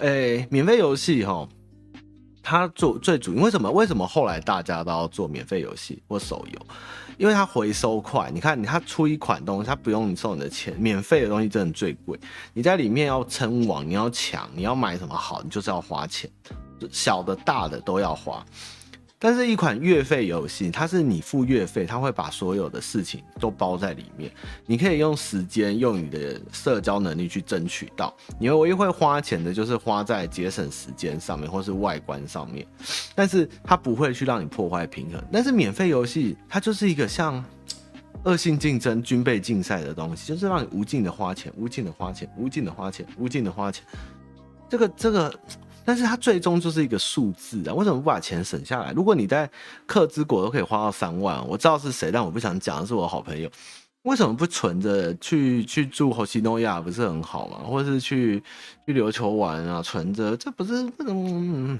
[0.00, 1.48] 诶、免费游戏哈，
[2.42, 3.70] 它做最主，为什么？
[3.70, 6.66] 为什么后来大家都要做免费游戏或手游？
[7.16, 8.28] 因为它回收快。
[8.34, 12.18] 你看，你它出一款东西，它不用你收你的钱，免费的东西真的最贵。
[12.52, 16.28] 你在里面要称王，你要抢，你要买什么好，你就是要花钱，
[16.90, 18.44] 小的大的都要花。
[19.16, 24.30] 但是，一款月费游戏，它是你付月费，它会把所有的事情都包在里面。
[24.66, 28.14] 你可以用时间，用你的社交能力去争取到。
[28.38, 32.66] 你唯一会花钱的，就是花在节省时间上面，或是外观上面。
[33.14, 35.22] 但是，它不会去让你破坏平衡。
[35.32, 37.42] 但是，免费游戏它就是一个像
[38.24, 43.82] 恶性竞争、军备竞赛的东西，就是让你无尽的花钱，无尽的花钱，无尽的花钱，无尽的花钱。
[44.68, 45.34] 这个，这个。
[45.84, 47.74] 但是它最终就是一个数字啊！
[47.74, 48.92] 为什么不把钱省下来？
[48.92, 49.48] 如果你在
[49.86, 53.50] 克之国都可以花到三万，我知道是谁，但我不想讲是我好朋友。
[54.02, 57.58] 为什么不存着去去住虹夕诺亚不是很好吗？
[57.64, 58.42] 或者是去
[58.86, 59.82] 去琉球玩啊？
[59.82, 61.26] 存着这不是那种……
[61.26, 61.78] 嗯，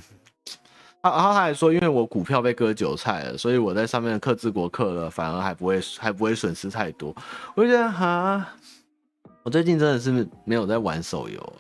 [1.03, 7.15] 然后他还说，因为我股票被割韭菜了，所以我在上面克之国克了，反而还不会还不会损失太多。
[7.55, 8.47] 我就觉得哈，
[9.43, 11.53] 我最近真的是没有在玩手游。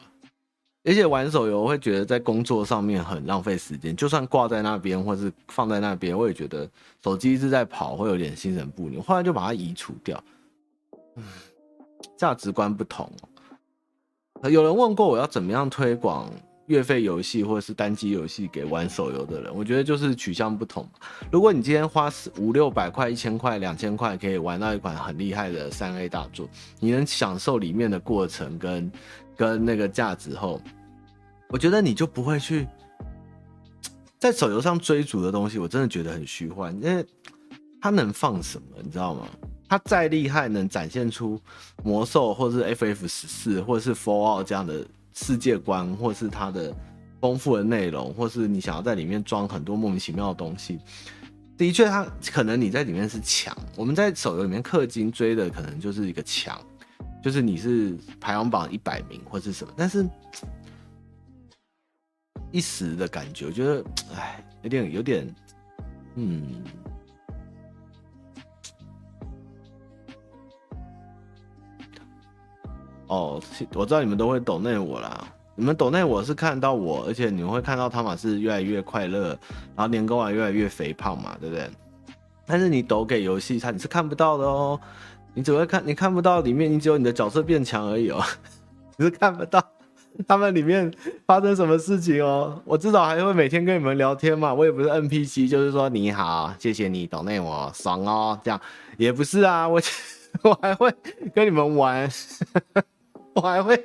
[0.84, 3.96] 而且玩手游，会觉得在工作上面很浪费时间。
[3.96, 6.68] 就算挂在那边，或是放在那边，我也觉得
[7.02, 9.02] 手机一直在跑，会有点心神不宁。
[9.02, 10.22] 后来就把它移除掉。
[12.18, 13.10] 价值观不同。
[14.50, 16.30] 有人问过我要怎么样推广
[16.66, 20.86] 月费游戏或者是单机游戏给玩手游的人，我觉得就是取向不同。
[21.30, 26.46] 如果你今天花五六百块、一千块、两千块可以玩到一款很厉害的三 A 大作，
[26.78, 28.92] 你能享受里面的过程跟
[29.36, 30.60] 跟那个价值后，
[31.48, 32.66] 我觉得你就不会去
[34.18, 35.58] 在手游上追逐的东西。
[35.58, 37.04] 我真的觉得很虚幻，因为
[37.80, 39.26] 它能放什么，你知道吗？
[39.68, 41.40] 它再厉害，能展现出
[41.82, 44.86] 魔兽或者是 FF 十四或者是 Fallout 这样的。
[45.16, 46.74] 世界观，或是它的
[47.20, 50.80] 丰富的内容，或是你想要在里面装很多莫名其妙的东西，
[51.56, 53.56] 的确，它可能你在里面是强。
[53.76, 56.60] 我们在手游里面氪金追的可能就是一个强，
[57.24, 60.06] 就是你是排行榜一百名或是什么，但是
[62.52, 63.84] 一时的感觉，我觉得，
[64.14, 65.34] 哎，有点有点，
[66.16, 66.62] 嗯。
[73.06, 73.40] 哦，
[73.72, 75.26] 我知道你们都会抖内我啦。
[75.56, 79.28] 你们抖内我是看到我，而且你们会看到汤马士越来越快乐，
[79.74, 81.70] 然后年糕丸越来越肥胖嘛，对不对？
[82.44, 84.78] 但是你抖给游戏，它你是看不到的哦。
[85.34, 88.22] 你只会看，你看不到里面，你只有你的角色变强而已哦，
[88.96, 89.62] 你是看不到
[90.28, 90.92] 他们里面
[91.26, 92.62] 发生什么事情哦。
[92.64, 98.60] 我至少还会每天跟你们聊天嘛，我也不是 NPC，就是说你好，谢谢你懂内我，爽哦，这样
[98.96, 99.80] 也不是啊，我
[100.42, 100.92] 我还会
[101.34, 102.08] 跟你们玩。
[103.36, 103.84] 我还会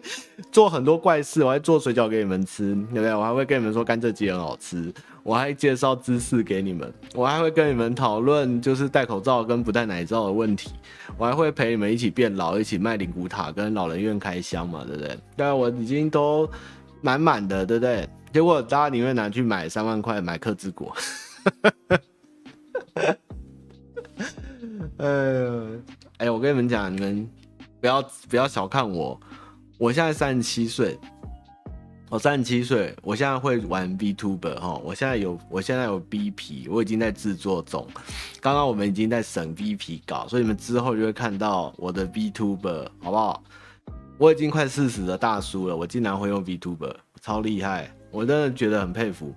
[0.52, 3.16] 做很多怪事，我还做水饺给你们吃，对不对？
[3.16, 10.70] 我还会跟你们说甘蔗鸡很好吃，我还介绍知识给你们，我还会跟你们讨论就是戴口罩跟不戴奶罩的问题，
[11.18, 15.18] 我还会陪你们一起变老，一起卖灵骨塔跟老人院开箱嘛，对不对？
[15.36, 16.48] 对，我已经都
[17.02, 18.08] 满满的，对不对？
[18.32, 20.96] 结果大家宁愿拿去买三万块买客之国，
[24.98, 25.66] 哎呦，
[26.18, 27.28] 哎，我跟你们讲，你们
[27.82, 29.20] 不要不要小看我。
[29.80, 31.00] 我现在三十七岁，
[32.10, 37.88] 我三十七岁，我现在会玩 VTuber 哈，我现在有，我现在有 BP，我已经在制作中。
[38.42, 43.42] 刚刚我们已经在审 VP 稿，所以你们之后就会看到我的 VTuber，好不好？
[44.18, 47.90] 我已经快四十的大叔了，我竟然会用 VTuber，超厉害！
[48.12, 49.34] 我真的觉得很佩服。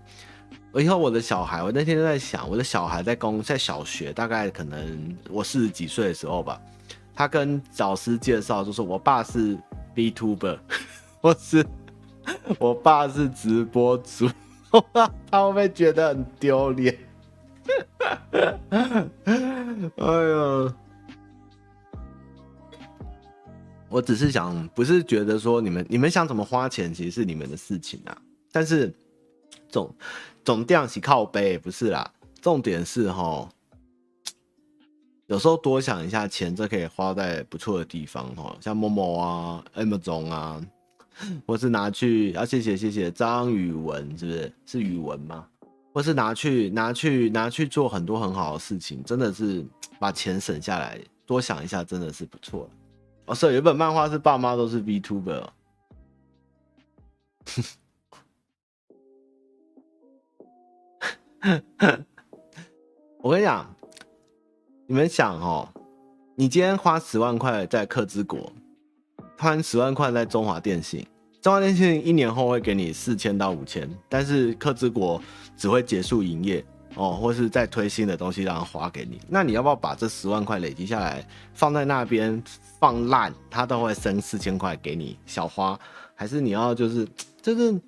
[0.73, 6.61] 我以后我的小孩，我那天都在想，我的小孩在公在小学，大概可能我四十几岁的时候吧，
[7.15, 9.57] 他跟老师介绍，就说我爸是。
[9.95, 10.59] VTuber，
[11.21, 11.67] 我是
[12.59, 14.29] 我爸是直播主，
[15.31, 16.99] 他会不会觉得很丢脸？
[19.97, 20.75] 哎呀，
[23.89, 28.17] 我只是想，不是觉得说你们你们想怎么花钱，其实是你们的事情啊。
[28.51, 28.93] 但是
[29.69, 29.95] 总
[30.45, 32.11] 总这样洗靠背，不是啦。
[32.41, 33.49] 重点是齁。
[35.33, 40.63] 有时候多想一下，钱这可以花在不错的地方哈，像某某啊、Amazon 啊，
[41.49, 45.49] 或是拿去啊，谢谢谢谢张宇文，是不是是宇文吗？
[45.95, 49.65] 或是拿去拿去拿去做很多很好的事情，真的是
[49.99, 52.69] 把钱省下来，多想一下，真的是不错。
[53.25, 55.49] 哦，是有一本漫画是爸妈都是 VTuber，
[63.23, 63.75] 我跟你讲。
[64.93, 65.67] 你们想哦，
[66.35, 68.53] 你今天花十万块在客之国，
[69.39, 71.03] 花十万块在中华电信，
[71.41, 75.19] 中华电信一年后会给你四千到五千，但是客之国
[75.57, 76.63] 只会结束营业
[76.95, 79.19] 哦，或是再推新的东西让它花给你。
[79.27, 82.43] 那你要不要把这十万块累积下来，放在那边
[82.79, 85.81] 放烂，它都会升四千块给你小花？
[86.15, 87.09] 还是你要就是
[87.41, 87.81] 就是？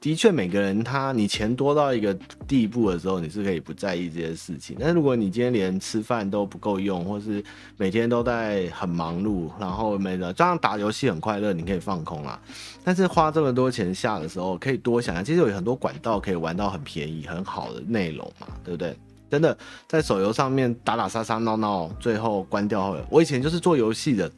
[0.00, 2.14] 的确，每个人他你钱多到一个
[2.48, 4.74] 地步的时候，你是可以不在意这些事情。
[4.80, 7.44] 但是如果你今天连吃饭都不够用，或是
[7.76, 12.40] 每天都在很忙碌，然后没了，这样打游戏很快乐，你可以放空啦。
[12.82, 18.96] 但是花这么多钱下的时候，可以多想想，其实有很多管道可以玩到很便宜、很好的内容嘛，对不对？
[19.30, 24.32] 真的在手游上面打打杀杀闹闹，最后关掉后，我以前就是做游戏的，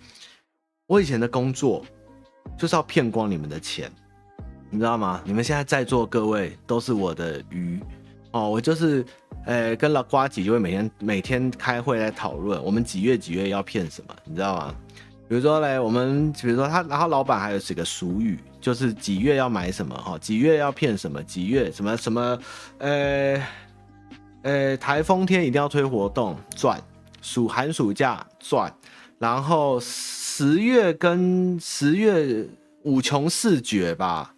[0.88, 1.84] 我以前的工作
[2.58, 3.88] 就是要骗光你们的钱。
[4.72, 5.20] 你知道吗？
[5.22, 7.78] 你们现在在座各位都是我的鱼
[8.30, 9.04] 哦，我就是，
[9.44, 14.74] 呃、跟老呱吉就会每天每天开会来讨论，我们几月几月要骗什么，你知道吗？
[15.28, 22.38] 比如说嘞，我们比如说他，然后老板还有几个俗语，就是几月要买什么哈，几月要骗什么，几月什么什么，
[22.78, 23.34] 呃、
[24.40, 26.82] 呃、欸，台风天一定要推活动赚，
[27.20, 28.74] 暑寒暑假赚，
[29.18, 32.46] 然后十月跟十月
[32.84, 34.34] 五穷四绝吧。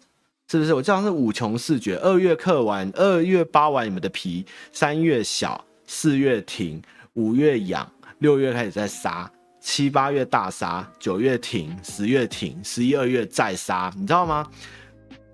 [0.55, 0.73] 是不是？
[0.73, 1.97] 我这样是五穷四绝。
[1.97, 6.81] 二月刻完，二月扒完你们的皮，三月小，四月停，
[7.13, 9.29] 五月养，六月开始在杀，
[9.59, 14.47] 七八月大杀，九月停，十月停，十一二月再杀，你知道吗？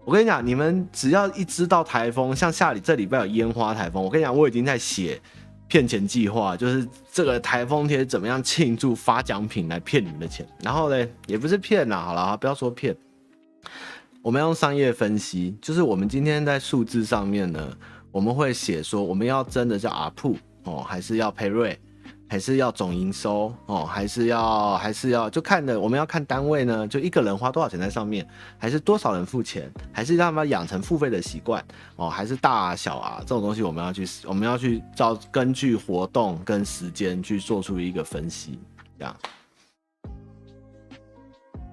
[0.04, 5.22] 我跟你讲，你们只要一知道台风，像下礼这礼拜有烟花台风，我跟你讲，我已经在写
[5.68, 10.46] 骗钱计划，就是这个台风天怎么样庆祝发奖品来骗你们的钱。
[10.64, 12.96] 然后呢，也不是骗啦，好了，不要说骗，
[14.24, 17.76] 我们要用商业分析，就是我们今天在数字上面呢，
[18.12, 21.78] 我们会写说我们要真的叫 ARPU 哦，还是要 pay r。
[22.30, 28.26] 还是要总营收哦，还是要还是要就看的，我们要看单位呢，就一个人花多少钱在上面，
[28.58, 31.62] 还是多少人付钱，还是让他们养成付费的习惯
[31.98, 38.58] 哦，还是大啊小啊这种东西，我们要去我们要去照根据活动跟时间去做出一个分析，
[38.98, 39.14] 这样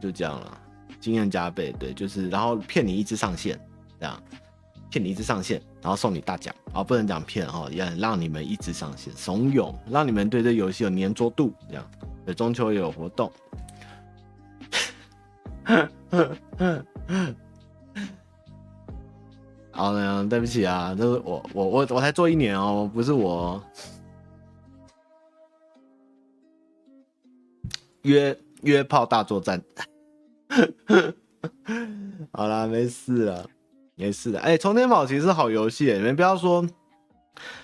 [0.02, 0.60] 就这样了，
[1.08, 3.58] 经验加倍，对，就是然后骗你一直上线，
[3.98, 4.22] 这样。
[4.90, 11.90] 骗你一直上线，然后送你大奖，啊，不能讲骗哈，也让你们一直上线，怂恿，让你们对这游戏有黏着度，这样。
[12.24, 13.30] 对，中秋也有活动。
[19.70, 23.62] 好呢，对不起啊，这是我我我我才做一年哦，不是我。
[28.02, 29.62] 约约炮大作战。
[32.32, 33.46] 好啦，没事了。
[34.00, 36.62] 没事的，哎、充电宝其实是好游戏，你们不要说，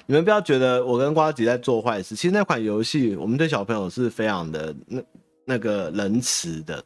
[0.07, 2.17] 你们不要觉得我跟瓜吉在做坏事。
[2.17, 5.03] 其实那款游戏，我们对小朋友是非常的那
[5.45, 6.83] 那个仁慈的。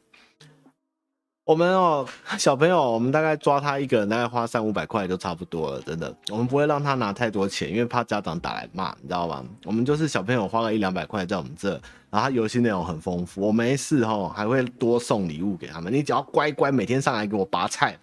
[1.47, 2.07] 我们哦，
[2.37, 6.15] 小朋友，我们大概抓他一个人，大概花三五百块就差不多了，真的。
[6.29, 9.43] 我们不会让他拿太多钱，因为怕家长打来骂，你知道吗？
[9.65, 11.81] 我们就是小朋友花个一两百块在我们这，
[12.11, 15.93] 然后游戏内容很丰富，我没事哈，还会多送礼物给他们。
[15.93, 17.97] 你只要乖乖每天上来给我拔菜，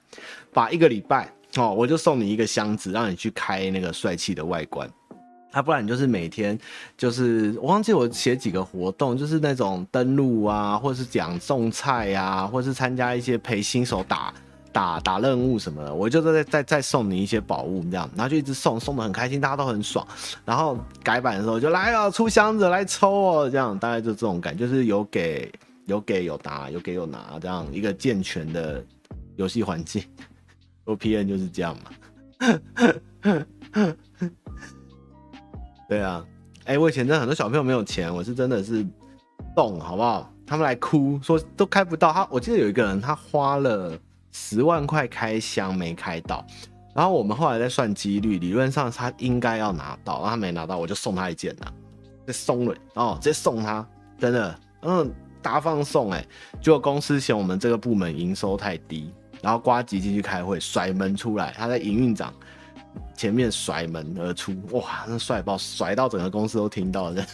[0.53, 4.89] 拔一个礼拜哦，我就送你一个箱子，让你去开那个帅气的外观。
[5.51, 6.60] 他、啊、不然你就是每天
[6.97, 14.34] 就是我忘记我写几个活动，就是那种登录啊，或者是讲种菜啊，或是参加一些陪新手打
[14.76, 20.05] 打打任务什么的，我就在在在送你一些宝物这样，然后就一直送，送的很开心，大家都很爽。
[20.43, 25.49] 然后改版的时候就来了，出箱子来抽哦，这样大概就这种感觉，就是有给
[25.86, 28.84] 有给有拿，有给有拿这样一个健全的
[29.38, 30.03] 游戏环境。
[30.84, 31.91] O P N 就是这样嘛。
[35.88, 36.21] 对啊，
[36.65, 38.86] 哎、我以前真的很多小朋友没有钱，我是真的是
[39.55, 40.30] 动，好不好？
[40.45, 43.97] 他们来哭说都开不到，他我记得有一个人他花了
[44.38, 46.46] 十万块开箱没开到，
[46.94, 51.72] 然后我们后来在算几率，理论上他应该要拿到，然后他没拿到，我就送他一件呐，
[52.28, 53.88] 这送了哦，直接送他，
[54.20, 55.10] 真的，嗯，
[55.42, 56.28] 大放送哎、欸，
[56.62, 59.10] 结果公司嫌我们这个部门营收太低，
[59.42, 62.34] 然后呱吉进去开会甩门出来，他在营运长。
[63.14, 67.26] 前面甩门而出，哇，那帅爆，甩到整个公司都听到了。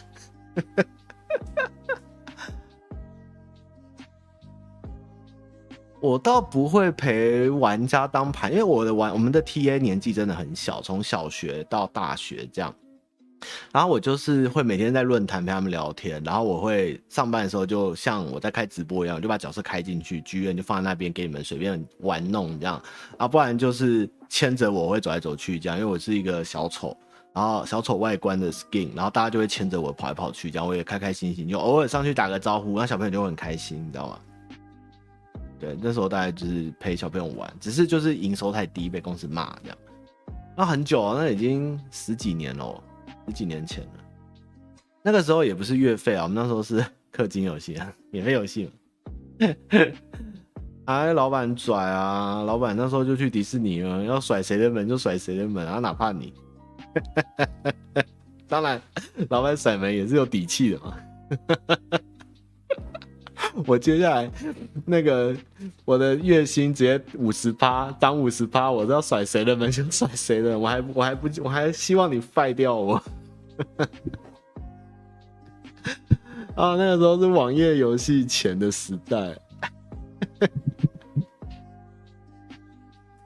[6.02, 12.74] 我倒不会陪玩家当盘，因为我的玩，我们的 TA 年纪真的很小，从小学到大学这样。
[13.72, 22.82] 然后我就是会每天在论坛陪他们聊天，然后我会上班的时候就像我在开直播一样，我就把角色开进去，剧院就放在那边给你们随便玩弄这样，
[23.18, 26.98] 啊，不然就是牵着我会走来走去这样，因为我是一个小丑，
[27.32, 34.20] 然后小丑外观的 skin，然后大家就会牵着我跑来跑去这样，我也开开心心，就偶尔上去打个招呼，那小朋友就会很开心，你知道吗？
[35.62, 39.78] 对，那时候大概就是陪小朋友玩，只是就是营收太低被公司骂这样，
[40.58, 42.84] 那很久啊，那已经十几年了。
[43.28, 44.04] 十几年前了，
[45.04, 46.84] 那个时候也不是月费啊，我们那时候是
[47.16, 48.70] 氪金游戏啊，免费游戏。
[50.86, 56.34] 哎， 老板拽啊，老板那时候就去迪士尼了，要甩谁的门就甩谁的门啊，哪怕你。
[58.50, 58.82] 当然，
[59.30, 60.98] 老板甩门也是有底气的嘛。
[63.68, 64.32] 我接下来
[64.86, 65.36] 那个
[65.84, 72.96] 我的月薪直接五十趴，当五十趴，我都要甩谁的门就甩谁的，我还我还不我还希望你废掉我。
[76.56, 79.20] 啊，那个时候是网页游戏前的时代。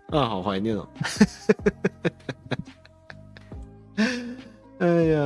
[0.09, 0.87] 啊，好怀念哦。
[4.79, 5.21] 哎呀，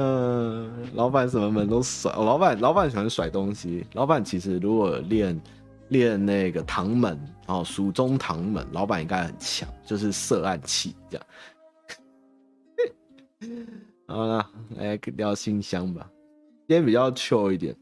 [0.93, 3.83] 老板什么门都甩，老板老板喜欢甩东西。
[3.93, 5.41] 老板其实如果练
[5.87, 11.25] 练那个唐门哦，蜀中唐门，老板应该很强，就是色暗器这样。
[14.05, 14.47] 好了，
[14.77, 16.07] 来聊信箱吧，
[16.67, 17.75] 今天比较 chill 一点。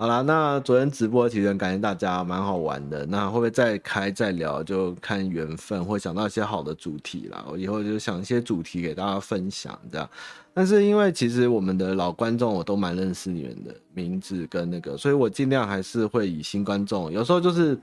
[0.00, 3.04] 好啦，那昨天直播其实很感谢大家，蛮好玩的。
[3.06, 7.44] 那会不会再开再聊，就看缘分，会想到一些好的主题啦。
[7.50, 10.08] 我以后就想一些主题给大家分享，这样。
[10.54, 17.76] 但是因为其实我们的老观众我都蛮认识你们的名字跟那个，所以我尽量还是会以新观众，有时候就是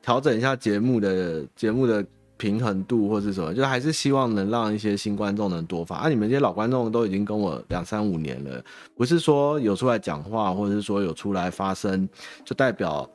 [0.00, 2.02] 调整一下节目的节目的
[2.38, 5.96] 平衡度或是什么，就还是希望能让一些新观众能多发。
[5.96, 8.64] 啊，你们这些老观众都已经跟我两三五年了，
[8.96, 12.08] 不是说有出来讲话，或者是说有出来发声，
[12.44, 13.06] 就代表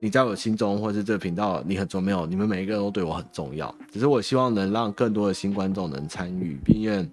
[0.00, 2.26] 你在我心中，或是这个频道你很重要。
[2.26, 7.08] 你们每一个人都对我很重要，只是我希望能让更多的新观众能参与，并愿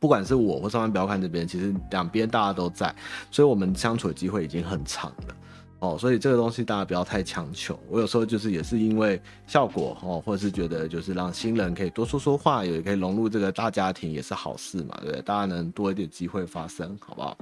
[0.00, 2.92] 不管是我或上班不要看这边，其实两边大家都在，
[3.30, 5.36] 所以我们相处的机会已经很长了。
[5.82, 7.76] 哦，所以这个东西大家不要太强求。
[7.88, 15.22] 我有时候就是也是因为效果哦，或者是觉得就是让新人可以多说说话，也可以融入这个大家庭，也是好事嘛，对不对？
[15.22, 17.36] 大家能多一点机会发声，好不好？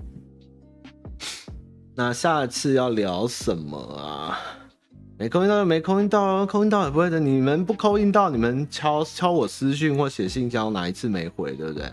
[1.95, 4.39] 那下次要聊什么啊？
[5.19, 7.21] 没空运到就没空运到，空运到也不会的。
[7.21, 11.93] 你们不空运到，你们敲敲我私讯或写信，交哪一次没回，对不对？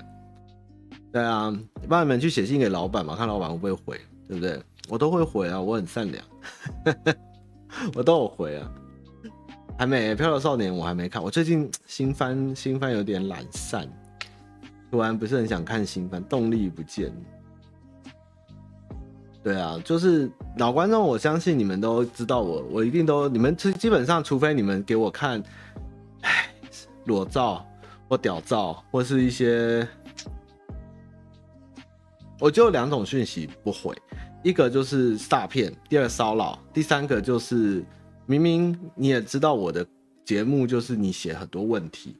[1.12, 1.54] 对啊，
[1.90, 4.58] 帮你们去写信给老板嘛，看老板会不会回，对不对？
[4.90, 6.24] 我都会回啊，我很善良，
[7.96, 8.72] 我都有回啊。
[9.78, 11.22] 还没《漂流少年》，我还没看。
[11.22, 13.88] 我最近新番新番有点懒散，
[14.90, 17.14] 突然不是很想看新番，动力不见。
[19.44, 25.42] 对啊，就是老观众，我相信你们都知道我，我一定都你们基基本上，除非你们给我看，
[26.22, 26.50] 哎，
[27.06, 27.64] 裸照
[28.10, 29.88] 或屌照，或是一些，
[32.40, 33.96] 我就两种讯息不回。
[34.48, 37.84] 一个就是诈骗，第二骚扰，第三个就是
[38.26, 39.86] 明明你也知道我的
[40.24, 42.16] 节目就是你写很多问题，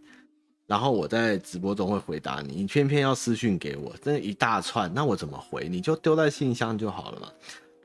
[0.66, 5.70] 然后我在直播中会回答你，你偏偏要私讯给我，这一大串，那我怎么回？
[5.70, 7.30] 你就丢在信箱就好了嘛，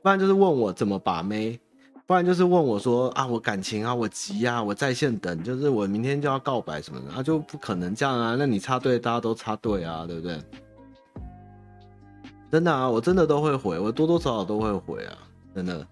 [0.01, 1.57] 不然就是问我怎么把妹，
[2.05, 10.37] 不然就是问我说啊，我感情啊，我急啊，我在线等，就是我明天就要告白什么的，那、就不可能这样啊，那你插队，大家都插队啊，对不对？
[12.53, 15.17] 真的啊，我真的都会回，我多多少少都会回啊，
[15.55, 15.87] 真的。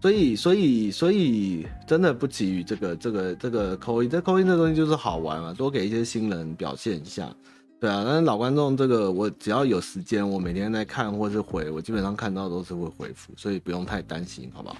[0.00, 7.30] 所以，所以，所以，真的不急于这个，这个，这个扣音，这扣音这东西就是好玩嘛，多给一些新人表现一下，
[7.78, 8.02] 对啊。
[8.02, 14.76] 但是老观众，这个我只要有时间，我每天在看或是回，我基本上看到都是会回复，所以不用太担心，好不好？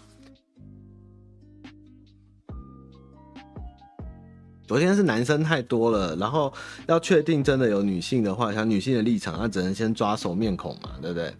[4.66, 6.52] 昨天是男生太多了，然后
[6.86, 11.34] 要确定真的有女性的话，像女性的立场，那只能先抓熟面孔嘛，对不对？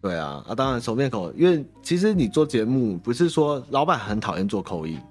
[0.00, 5.02] 对啊，啊，当然熟面孔，因为其实你做节目不是说老板很讨厌做 call in，因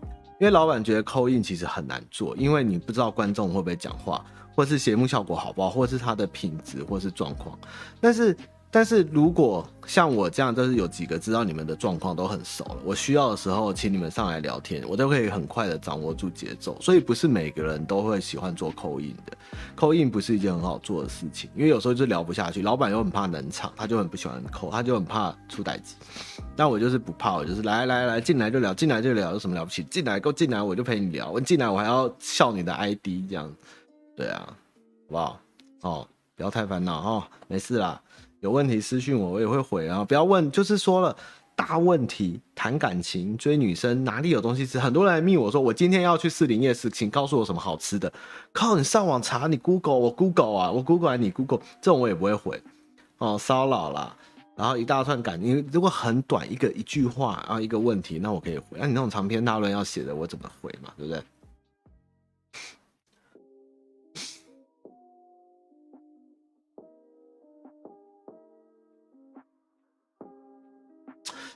[0.42, 4.24] 为老板觉得 call in 其实很难做，因为你不知道观众会不会讲话，
[4.56, 7.58] 或是节目效果好不好，或是他的品质，或是状况，
[8.00, 8.36] 但是。
[8.72, 16.78] 但是如果像我这样，就是有几个知道你们的状况都很熟了，我需要的时候请你们上来聊天，我都可以很快的掌握住节奏。
[16.80, 19.38] 所以不是每个人都会喜欢做扣印的
[19.76, 25.96] 扣印不是一件很好做的事情，因为有时候就聊不下去，老板又很怕冷场，他就很不喜欢扣他就很怕出代志。
[26.56, 29.84] 但我就是不怕，我就是来来来进来就聊，进来就聊，有什么了不起？
[29.84, 33.54] 进来够进来我就陪你聊，我进来我还要笑你的 ID 这样，
[34.16, 34.56] 对啊，好
[35.10, 35.40] 不好？
[35.82, 36.08] 哦，
[36.38, 38.02] 不要太烦恼哦，没事啦。
[38.42, 40.04] 有问题私讯我，我也会回啊。
[40.04, 41.16] 不要问，就是说了
[41.56, 44.80] 大问题，谈感情、追女生，哪里有东西吃？
[44.80, 48.12] 很多人来密我说，我今天要去四林夜市，请告诉我什么好吃的。
[48.52, 52.60] 靠，你上网查，你 Google，我 Google 啊，我 Google 你 Google，这种我也不会回
[53.20, 54.16] 哦，骚扰啦。
[54.56, 58.78] 然后一大串感情，如果很短一个一句话，然后一个问题，那我可以回。
[58.80, 60.92] 那、你那种长篇大论要写的，我怎么回嘛？
[60.98, 61.22] 对不对？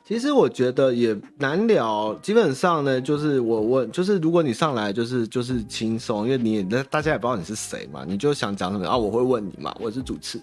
[0.06, 8.96] 其实我觉得也难聊，基本上呢，就是我问，就是如果你上来就是就是轻松，因为你也大家也不知道你是谁嘛，你就想讲什么啊？
[8.96, 10.40] 我会问你嘛，我是主持，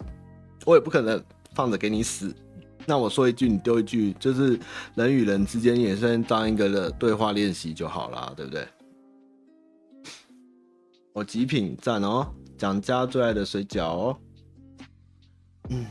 [0.66, 1.22] 我也不可能
[1.54, 2.34] 放着给你死。
[2.86, 4.58] 那我说一句，你丢一句，就是
[4.96, 8.66] 人与人之间也算当一个的对话练习就好了，对不对？
[11.12, 12.26] 我极品赞哦，
[12.58, 14.16] 蒋家最爱的水饺哦，
[15.70, 15.86] 嗯。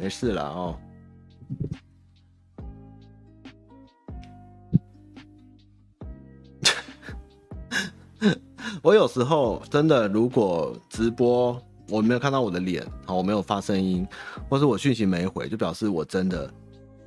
[0.00, 0.74] 没事了哦。
[8.82, 14.08] 我有时候真的，如果直播我没有看到我的脸，好，我没有发声音，
[14.48, 16.50] 或是我讯息没回，就表示我真的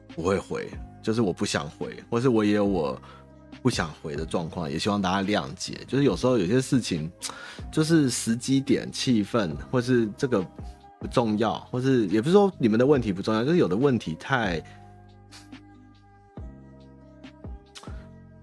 [0.10, 0.70] 不会回，
[1.02, 3.02] 就是我不想回，或是我也有我
[3.64, 5.80] 不想回的状况，也希望大家谅解。
[5.88, 7.12] 就是有时候有些事情，
[7.72, 10.46] 就是时机点、气氛，或是这个。
[11.04, 14.64] 不重要，或是也不是说你们的问题不重要，就是有的问题太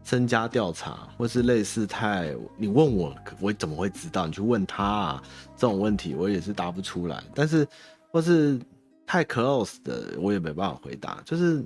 [0.04, 4.26] 身家调查，或是类似太你问我，我怎么会知道？
[4.26, 5.22] 你去问他啊，
[5.56, 7.24] 这种问题我也是答不出来。
[7.34, 7.66] 但是
[8.10, 8.60] 或是
[9.06, 11.22] 太 close 的，我也没办法回答。
[11.24, 11.64] 就是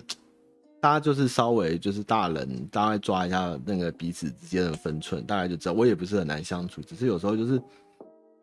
[0.81, 5.73] 大家就是稍微就是大人，大概抓一下那个彼此之间的分寸，大概就知道。
[5.73, 7.61] 我也不是很难相处，只是有时候就是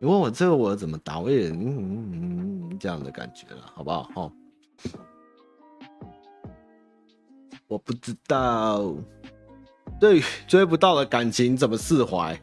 [0.02, 4.10] 你问我这个我怎么答，我也嗯嗯嗯这样的感觉了，好不好？
[4.16, 4.32] 哦，
[7.68, 8.92] 我不知道，
[10.00, 12.36] 对于追不到的感情怎么释怀？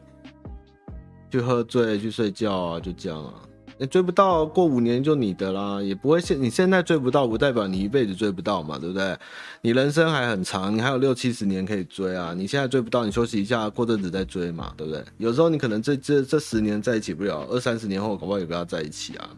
[1.30, 3.34] 去喝醉，去睡觉啊，就这样啊。
[3.80, 9.16] 你追不到，过五年就你的啦，也不会现你现在追不到，不代表你一辈子追不到嘛，对不对？
[9.62, 12.34] 你人生还很长，你还有六七十年可以追啊。
[12.36, 15.02] 你现在追不到，你休息一下，过阵子再追嘛，对不对？
[15.16, 19.30] 有时候你可能这这这十年在一起不了，二三十年后搞不好也不要在一起啊。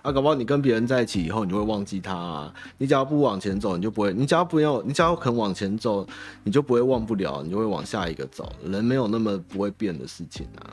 [0.00, 2.54] 啊，搞不好你跟别人在一起以后，你就会忘记他啊。
[2.78, 6.06] 你只要不往前走，你就不会；你只要不要，你只要肯往前走，
[6.44, 8.50] 你就不会忘不了，你就会往下一个走。
[8.64, 10.72] 人没有那么不会变的事情啊。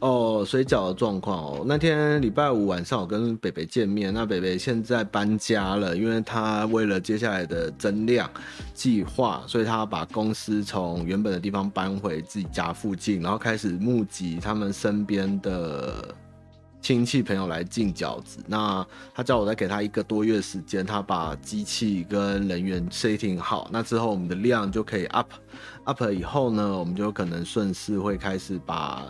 [0.00, 8.28] 哦，水饺的状况哦，那天礼拜五晚上我跟北北见面，那北北现在搬家了，因为他为了接下来的增量
[8.72, 16.14] 计划，所以他把公司从原本的地方搬回自己家附近，然后开始募集他们身边的。
[16.82, 18.84] 亲戚朋友来进饺子，那
[19.14, 25.30] 他叫我再给他一个多月时间，他把机器跟人员 setting 好，那之后我们的量就可以 up
[25.84, 29.04] up 以后呢，我们就可能顺势会开始把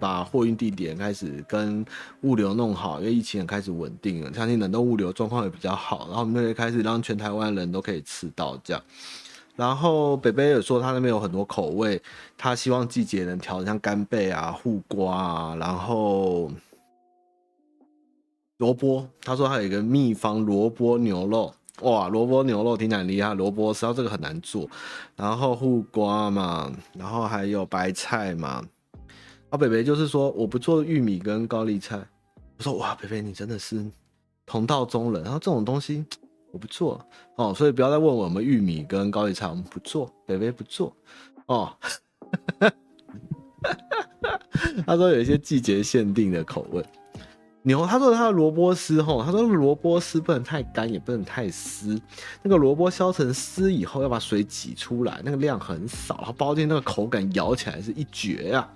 [0.00, 1.84] 把货运地点开始跟
[2.22, 8.82] 物流弄好，因为疫情也开始稳定了，相信冷冻物流状况也比较好，然后我们就会开始让全台湾人都可以吃到这样。
[9.54, 12.00] 然后北北也说他那边有很多口味，
[12.38, 16.50] 他希望季节能调，像干贝啊、护瓜啊，然后。
[18.58, 24.68] 萝卜，他说还有一个秘方萝卜牛肉，哇，萝卜牛肉挺难厉害，萝卜知道这个很难做，
[25.16, 28.62] 然后护瓜嘛，然后还有白菜嘛，
[29.50, 31.98] 啊，北北就是说我不做玉米跟高丽菜，
[32.56, 33.84] 我说哇，北北你真的是
[34.46, 36.04] 同道中人，然后这种东西
[36.52, 37.04] 我不做
[37.36, 40.94] 哦，所以不要再问我们玉米跟高丽菜，我们不做，北北不做
[41.46, 41.72] 哦，
[44.86, 46.84] 他说有一些季节限定的口味。
[47.62, 52.00] 牛，他说他的萝卜丝吼，他说萝卜丝不能太干，也不能太湿。
[52.42, 58.72] 那个萝卜削成丝以后，要把水挤出来，那个量很少，然后包进那个口感，咬起来是一绝呀、啊。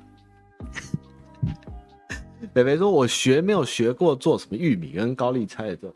[2.52, 5.92] 北北说：“我学没有学过做什么玉米跟高丽菜的这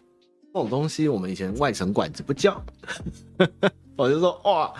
[0.54, 2.62] 种东西，我们以前外省馆子不教。
[3.96, 4.72] ”我就说：“哇，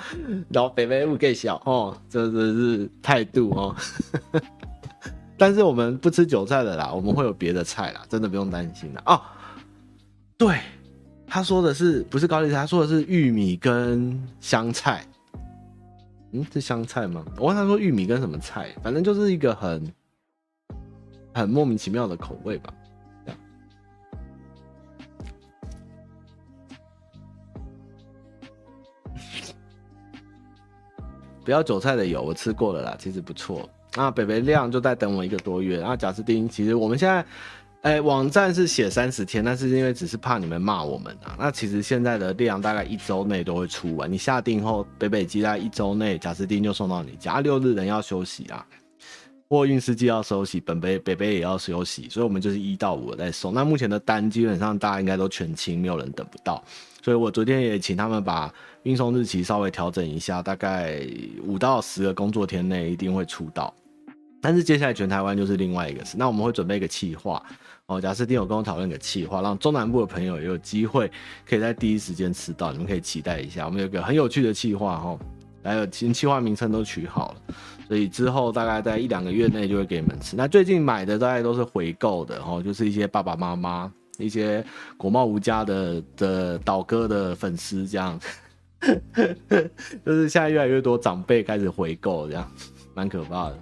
[0.49, 3.77] 然后北北不给笑哦，这这是态度哦。
[5.37, 9.03] ”但是我们不吃韭菜的啦，我们会有别的菜啦，真的不用担心啦。
[9.07, 9.21] 哦，
[10.37, 10.59] 对，
[11.27, 12.55] 他说的是不是高丽菜？
[12.57, 15.07] 他说的是玉米跟香菜。
[16.33, 17.25] 嗯，是香菜吗？
[17.39, 19.93] 我问他说玉米跟什么菜，反正就是一个很
[21.33, 22.75] 很莫名其妙的口味吧。
[31.45, 33.67] 不要韭菜的油，我吃过了啦，其实不错。
[33.97, 35.81] 那北北亮就在等我一个多月。
[35.81, 37.25] 然后贾斯汀，其实我们现在，
[37.89, 41.35] 哎、网站是写三十天，但是因为只是怕你们骂我们啊。
[41.39, 44.13] 那其实现在的量大概一周内都会出完。
[44.13, 47.41] 你下订后，北北机在一周内，贾斯汀就送到你家。
[47.41, 48.63] 六日人要休息啊，
[49.49, 53.55] 货运司机要休息，本北北北也要休息，所以我们就是一到五在送。
[53.55, 56.63] 那目前的单基本上大家应该都全清，没有人等不到。
[57.03, 61.01] 所以我昨天也请他们把运送日期稍微调整一下，大概
[61.43, 63.75] 五到十个工作天内一定会出到。
[64.43, 67.43] 但是接下来全台湾就是另外一个事，那我们会准备一个企划
[67.89, 68.01] 哦。
[68.01, 71.11] 贾斯汀有跟我讨论一个企划，让中南部的朋友也有机会
[71.47, 73.67] 可以在第一时间吃到，你们可以期待一下。
[73.67, 75.19] 我们有个很有趣的企划哈，
[75.63, 77.55] 还有新企划名称都取好了，
[77.89, 80.37] 所以之后大概在一两个月内就会给你们吃。
[80.37, 84.65] 那最近买的大概都是回购的哦，就是一些爸爸妈妈、一些
[84.97, 88.21] 国贸无家的的倒哥的粉丝这样，
[90.05, 92.49] 就是现在越来越多长辈开始回购，这样
[92.95, 93.59] 蛮可怕的。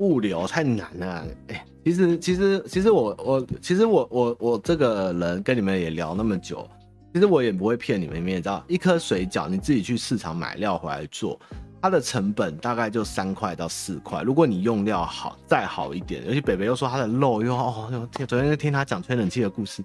[0.00, 6.66] 物流太难了，哎、其实其实其实我我其实我我我这个人跟你们也聊那么久，
[7.12, 11.38] 其实我也不会骗你们，你们也知道，一颗水饺你自己去市场买料回来做，
[11.82, 19.82] 它的成本大概就三块到四块，如果你用料好再好一点，尤其北北又说他的肉又哦昨天又听他讲吹冷气的故事，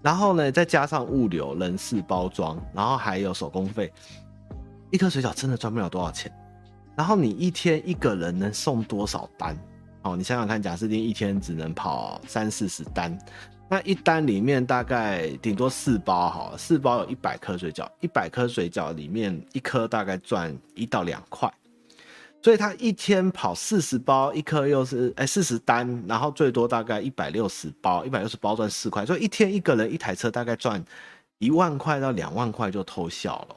[0.00, 3.92] 然后呢再加上物流、人事、包装，然后还有手工费，
[4.90, 6.32] 一颗水饺真的赚不了多少钱。
[6.98, 9.56] 然后你一天一个人能送多少单？
[10.02, 13.16] 哦，你想想看，贾斯汀一天只能跑三四十单，
[13.70, 21.48] 那一单里面大概顶多四包哈，四包有一百颗水饺，一百颗水饺里面一颗大概赚一到两块，
[22.42, 30.84] 所以他一天跑四十包，一颗又是哎四十单，然后最多大概一百六十包，一百六十包赚四块，所以一天一个人一台车大概赚
[31.38, 33.56] 一万块到两万块就偷笑了。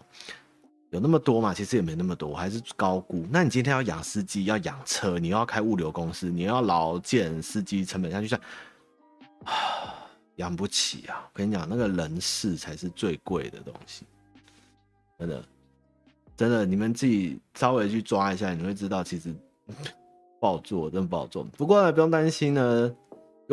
[0.92, 1.54] 有那么多嘛？
[1.54, 3.26] 其实也没那么多，我还是高估。
[3.32, 8.40] 那你今天要养司机，要养车，你要开物流公司，你要劳健司机成本下去算，
[9.46, 9.54] 啊，
[10.36, 11.24] 养不起啊！
[11.24, 14.04] 我跟你讲，那个人事才是最贵的东西，
[15.18, 15.44] 真的，
[16.36, 19.34] 真的，你们自己稍微去抓一下，你会知道其实
[20.42, 21.44] 不好做，真的不好做。
[21.58, 22.94] 不过呢，不用担心呢。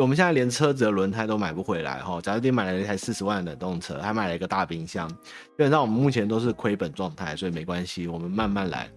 [0.01, 5.15] 我们现在连车子的轮胎都买不回来哈，假如你买了一台四十万的冷冻车，还买了一个大冰箱，基
[5.57, 8.89] 本上我们目前都是亏本状态，所以没关系，我们慢慢来。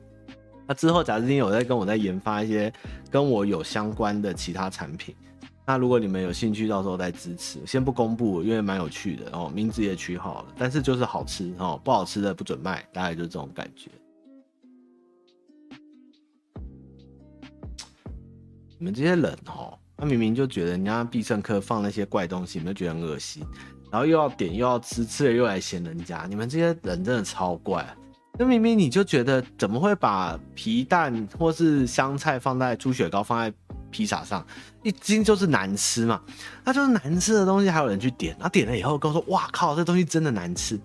[0.67, 2.73] 那之后，假如你有在跟我在研发一些
[3.11, 5.13] 跟我有相关的其他产品，
[5.67, 13.91] 那如果你们有兴趣，到时候再支持，先不公布，因为蛮有趣的哦，名字也取好了，但是就是好吃哦，不好吃的不准卖，大概就是这种感觉。
[18.79, 19.77] 你们这些人哦。
[20.03, 23.47] 他明明就觉得人家必胜客放那些怪东西，你们觉得很恶心，
[23.89, 27.87] 然后又要点又要吃，吃了又来嫌人家，你们这些人真的超怪。
[28.37, 33.57] 那明明你就觉得怎么会把皮蛋或是香菜放在猪血糕放在
[33.93, 34.45] 披萨上，
[34.83, 36.21] 一斤就是难吃嘛？
[36.65, 40.77] 那就是难吃的东西还有人去点，然后点了以后跟我说：“哇靠，这东西真的难吃。”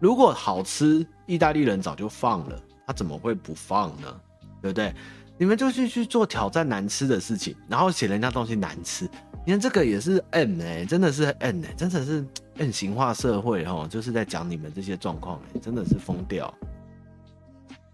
[0.00, 4.18] 如果好吃，意大利人早就放了，他怎么会不放呢？
[4.62, 4.94] 对不对？
[5.36, 9.08] 你们就去去做挑战难吃的事情，然后写人家东西难吃，
[9.44, 12.24] 你看这个也是 M 哎、欸，真的是 M 哎、欸，真的是
[12.58, 16.52] M 型化社会哈，就是在讲你们这些状况哎，真的是疯掉。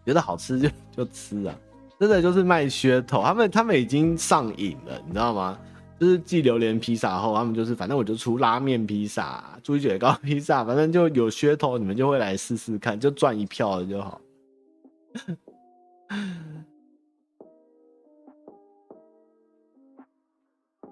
[0.04, 1.54] 觉得好吃就就吃啊，
[1.98, 5.58] 真的就是卖噱头，他们他们已经上瘾了，你知道吗？
[5.98, 14.18] 就是继榴莲披萨后，他们就是反正我就出拉面披萨、猪血糕披萨，反正就有噱头，你们就会来试试看，就赚一票就好。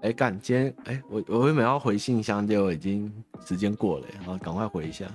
[0.03, 0.39] 哎、干！
[0.39, 3.13] 今天哎、我，我我原本要回信箱，结果已经
[3.45, 5.07] 时间过了，好，赶快回一下。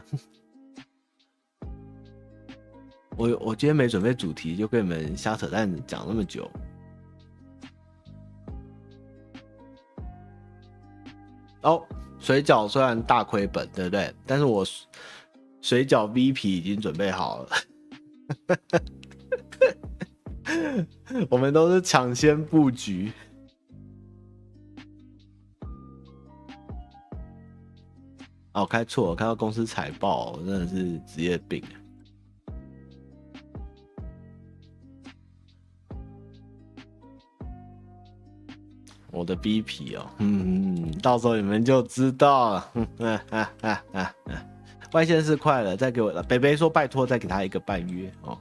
[3.16, 6.52] 我我今天没准备主题，就跟你们瞎扯淡讲那么久。
[11.62, 11.82] 哦，
[12.20, 14.14] 水饺虽然大亏本，对不对？
[14.26, 14.66] 但是我
[15.62, 17.50] 水饺 V 皮已经准备好了。
[21.30, 23.14] 我们都是抢先布局。
[28.54, 31.64] 哦，开错，我看到公司财报，真的是职业病。
[39.10, 42.72] 我的 B 皮哦，嗯，到时候你们就知道了。
[42.74, 44.16] 嗯啊啊啊啊！
[44.91, 46.22] 外线是快了，再给我了。
[46.24, 48.38] 北北说拜托，再给他一个半月哦。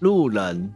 [0.00, 0.72] 路人。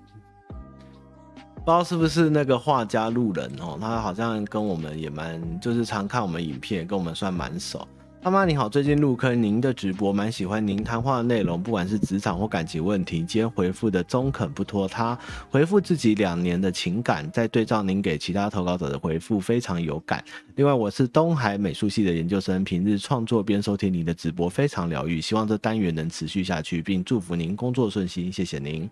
[1.69, 7.87] 不知道是不是那个画家路人哦，他好像跟我们也蛮，就是常看我们影片，跟我们算蛮熟。
[8.23, 15.19] 他妈你好，最近入坑您的直播，蛮喜欢您谈话的内容，不管是职场或感情问题，今天回复的中肯不拖沓，
[15.51, 20.25] 回复自己两年的情感，再对照您给其他投稿者的回复，非常有感。
[20.55, 25.21] 另外，我是东海美术系的研究生，平日创作边收听您的直播，非常疗愈。
[25.21, 28.89] 希望这单元能持续下去，并祝福您工作顺心，谢谢您。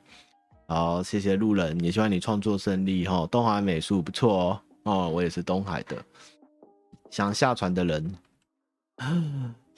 [0.68, 3.26] 好，谢谢路人，也希望你创作顺利哈。
[3.28, 6.04] 东海美术不错哦，哦，我也是东海的，
[7.10, 8.14] 想下船的人。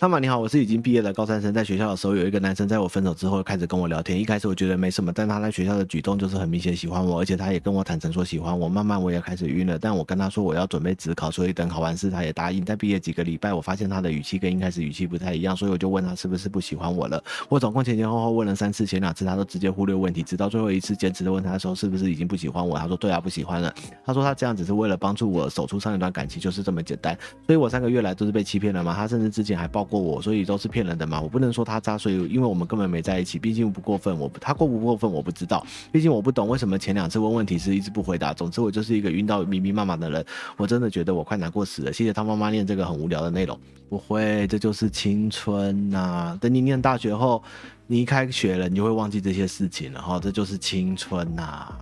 [0.00, 9.76] 汤马你好，我是已经毕业的高三生，在学校的时候有一个男生在我分手之后开始跟我聊天，一开始我觉得没什么，但他在学校的举动就是很明显喜欢我，而且他也跟我坦诚说喜欢我，慢慢我也开始晕了。
[9.76, 12.64] 但我跟他说我要准备职考，所以等考完试他也答应。
[12.64, 17.20] 在毕业几个礼拜，我发现他的语气跟一开始语气不太一样，所以我就问他是不是不喜欢我了。
[17.48, 23.74] 我总共前前后后问了三次，前两次他都直接忽略问题，直到最后一次坚持的问他的时候是不是已经不喜欢我，他说对啊，不喜欢了。
[24.06, 27.18] 他说他这样只是为了帮助我走出上一段感情，就是这么简单。
[27.48, 28.94] 所以我三个月来都是被欺骗了吗？
[28.94, 30.68] 他甚至之前还抱过我，所以都是。
[30.68, 38.34] 骗人的嘛，我不能说他渣，所以因为我们根本没在一起，毕竟不过分，我他过不过分我不知道，毕竟我不懂为什么前两次问问题是一直不回答。
[38.34, 40.22] 总之我就是一个晕到迷迷麻麻的人，
[40.58, 41.90] 我真的觉得我快难过死了。
[41.90, 43.58] 谢谢他妈妈念这个很无聊的内容，
[43.88, 47.42] 不会，这就是青春呐、等你念大学后，
[47.86, 51.74] 你一开学了，你就会忘记这些事情了哈，这就是青春呐、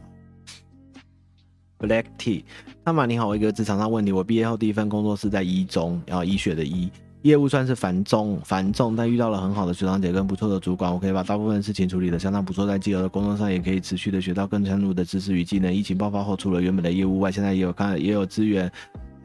[1.81, 2.45] Black Tea，
[2.85, 6.89] 那么你好，我一个职场上问题，我毕业后第一份工作是在一中，然后医学的医。
[7.27, 12.65] 业务算是繁重繁重，但遇到了很好的学长姐跟不错的主管，我可以把大部分事情处理的相当不错。
[12.65, 15.75] 在既有的工作上，也可以持续的学到更深入的知识与技能。
[15.75, 18.71] 疫情爆发后，除了原本的业务外，现在也有看也有资源，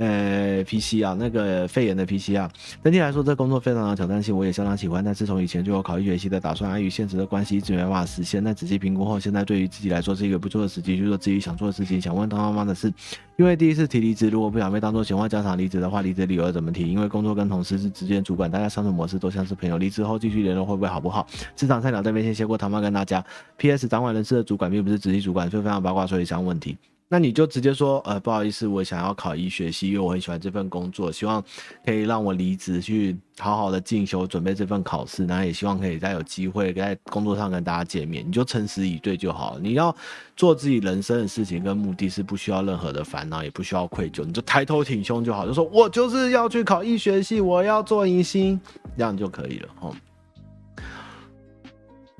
[0.01, 2.49] 呃，PC 啊，那个肺炎的 PC 啊，
[2.83, 5.03] 整体来说，这工作非常的挑战性，我也相当喜欢。
[5.03, 8.43] 但是从以前就有考医学系的打算，碍于现实的关系，一直没办法实现。
[8.43, 12.01] 但仔细评估后，现在对于自己来说是一个不错的时机，去做自己想做的事情。
[12.01, 12.91] 想问汤妈妈的是，
[13.37, 16.91] 因为第一次提离职，如果不想被当做闲话家常离职的话，离职理由要怎么提？
[16.91, 19.77] 因为工作跟同事是直接主管，大家相处模式都像是朋友。
[19.77, 21.27] 离职后继续联络会不会好不好？
[21.55, 23.23] 职场菜鸟这边先谢过汤妈跟大家。
[23.57, 23.87] P.S.
[23.87, 26.75] 掌管人事的主管并不是直系主管，所以非常八卦，所以想问题。
[27.13, 31.43] 那你就直接说，呃，不好意思，我想要考医学系，因为我很喜欢这份工作，希望
[31.85, 38.25] 可以让我离职去好好的进修，准备这份考试，然后也希望可以再有机会在工作上跟大家见面。
[38.25, 39.59] 你就诚实以对就好了。
[39.59, 39.93] 你要
[40.37, 48.57] 做自己人生的事情跟目的是不需要任何的烦恼，也不需要愧疚，你就抬头挺胸就好，就说我就是要去考医学系，我要做迎新，
[48.95, 49.93] 这样就可以了，哦。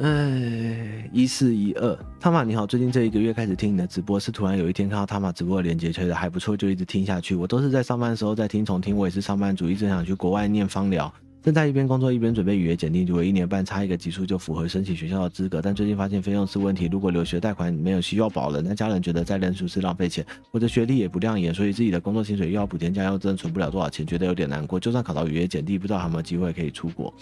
[0.01, 7.35] 哎，一四一二，汤玛你好，最近这一个月开始听你的直播，是突然有一天看到汤玛直播的链接，觉得还不错，就一直听下去。
[7.35, 24.79] 我都是在上班的时候在听重听，我也是上班族，一直想去国外念芳疗，正在一边工作一边准备语言检定，如果一年半差一个级数就符合申请学校的资格，但最近发现费用是问题，如果留学贷款没有需要保人，那家人觉得再认书是浪费钱，我的学历也不亮眼，所以自己的工作薪水又要补贴家用，真的存不了多少钱，觉得有点难过。
[24.79, 27.13] 就算考到语言检定，不知道还有没有机会可以出国。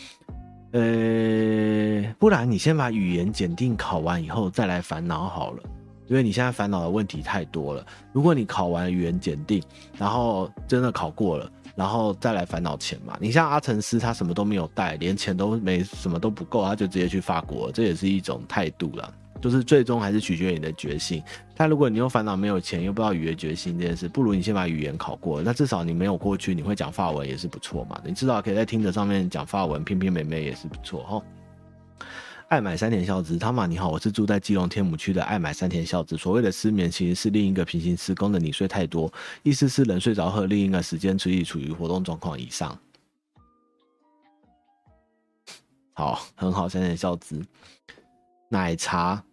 [0.72, 5.64] 呃，不然你先把语言检定考完以后再来烦恼好了，
[6.08, 7.84] 因为你现在烦恼的问题太多了。
[8.14, 9.64] 如果你考完语言检定，
[9.98, 13.18] 然后真的考过了，然后再来烦恼钱嘛。
[13.20, 19.14] 你像阿成斯，他什么都没有带，连钱都没，什么都不够，他就直接去法国，这也是一种态度了。
[19.42, 21.24] 就是最终还是取决于你的决心。
[21.56, 25.42] 但如果你又烦恼没有钱，又不知道语言决心这件事，不如你先把语言考过。
[25.42, 28.02] 那至少你没有过去，你会讲法文也是不错嘛。
[28.06, 31.22] 你至少可以在听着上面讲法文，骗骗妹妹也是不错哈。
[32.48, 36.18] 爱买山田孝之，汤玛你好，我是住在基隆天母区的爱买山田孝之。
[36.18, 39.12] 所谓的失眠，其实是另一个平行时空的你睡太多，
[39.44, 42.76] 意思是人睡着后，另一个时间处于处于活动状况以上。
[45.94, 47.40] 好，很好，山田孝之，
[48.50, 49.24] 奶茶。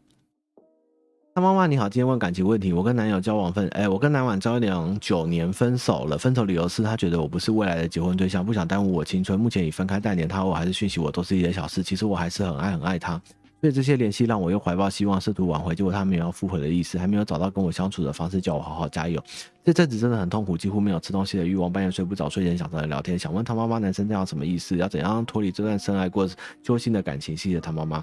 [1.37, 2.73] 他妈妈你好，今天问感情问题。
[2.73, 6.17] 我跟男友交往分，哎、我跟男友交往九年，分手了。
[6.17, 9.39] 分手理由是他觉得我不是未来的结婚对象，不想耽误我青春。
[9.39, 11.83] 目前已分开半年，他我还是讯息我，都是一些小事。
[11.83, 13.21] 其实我还是很爱很爱他，
[13.61, 15.75] 所以这些联系让我又怀抱希望，试图挽回。
[15.75, 19.23] 结果他没有要复合的意思，还没有找到跟我相处的方式，叫我好好加油。
[19.63, 23.19] 这阵子真的很痛苦，几乎没有吃东西的欲望，半夜睡不着，睡前想找人聊天。
[23.19, 24.79] 想问他妈妈，男生这样什么意思？
[24.79, 26.27] 要怎样脱离这段深爱过
[26.63, 27.37] 揪心的感情？
[27.37, 28.03] 谢谢他妈妈。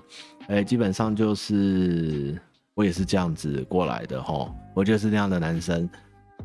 [0.49, 2.39] 哎、基本上就是。
[2.75, 5.89] 我也是这样子过来的齁，我就是那样的男生。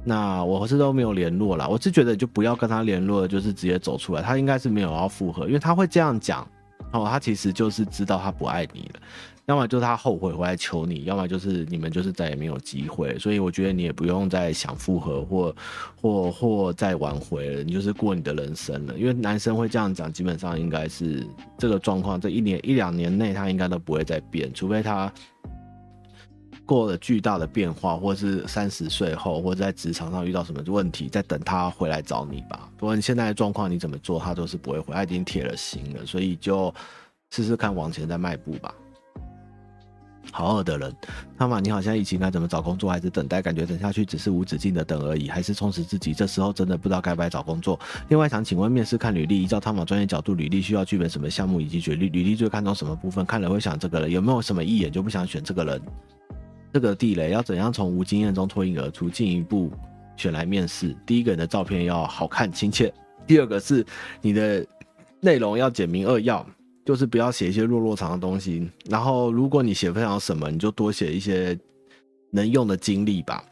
[0.05, 4.23] 那我是都没有联络啦，我是觉得就不要跟他联络，就是直接走出来。
[4.23, 6.47] 他应该是没有要复合，因为他会这样讲
[6.93, 9.01] 哦，他其实就是知道他不爱你了。
[9.47, 13.19] 要么就是他后悔回来求你，要么就是你们就是再也没有机会。
[13.19, 15.55] 所以我觉得你也不用再想复合或
[16.01, 18.95] 或或再挽回了，你就是过你的人生了。
[18.97, 21.27] 因为男生会这样讲，基本上应该是
[21.57, 25.11] 这个状况，这一年一两年内他应该都不会再变，除非他。
[26.69, 32.69] 过了巨大的变化，或是三十岁后，或者在职场上遇到什么问题，再等他回来找你吧。
[32.77, 36.73] 不过你现在的状况，你怎么做他都是不会回，他已经铁了心了，所以就
[37.31, 38.75] 试试看往前再迈步吧。
[40.31, 40.95] 好恶的人，
[41.39, 42.91] 汤玛你好，像疫情该怎么找工作？
[42.91, 43.41] 还是等待？
[43.41, 46.13] 感觉等下去只是无止境的等而已，还是充实自己？
[46.13, 47.81] 这时候真的不知道该不该找工作。
[48.09, 52.11] 另外想请问，面试看履历，依照汤玛专业角度，履历需要具备什么项目以及学历？
[52.11, 53.25] 履历最看重什么部分？
[53.25, 55.81] 看了会想这个人有没有什么一眼就不想选这个人？
[56.73, 59.73] 这个地雷要怎样从无经验中脱颖而出，进一步
[60.17, 60.95] 选来面试？
[61.07, 62.93] 第一个人的照片要好看亲切，
[63.27, 63.85] 第二个是
[64.21, 64.67] 你的
[65.21, 66.47] 内容要简明扼要，
[66.85, 68.71] 就是不要写一些弱弱长的东西。
[68.89, 71.59] 然后如果你写非常什么，你就多写一些
[72.31, 73.43] 能用的经历吧。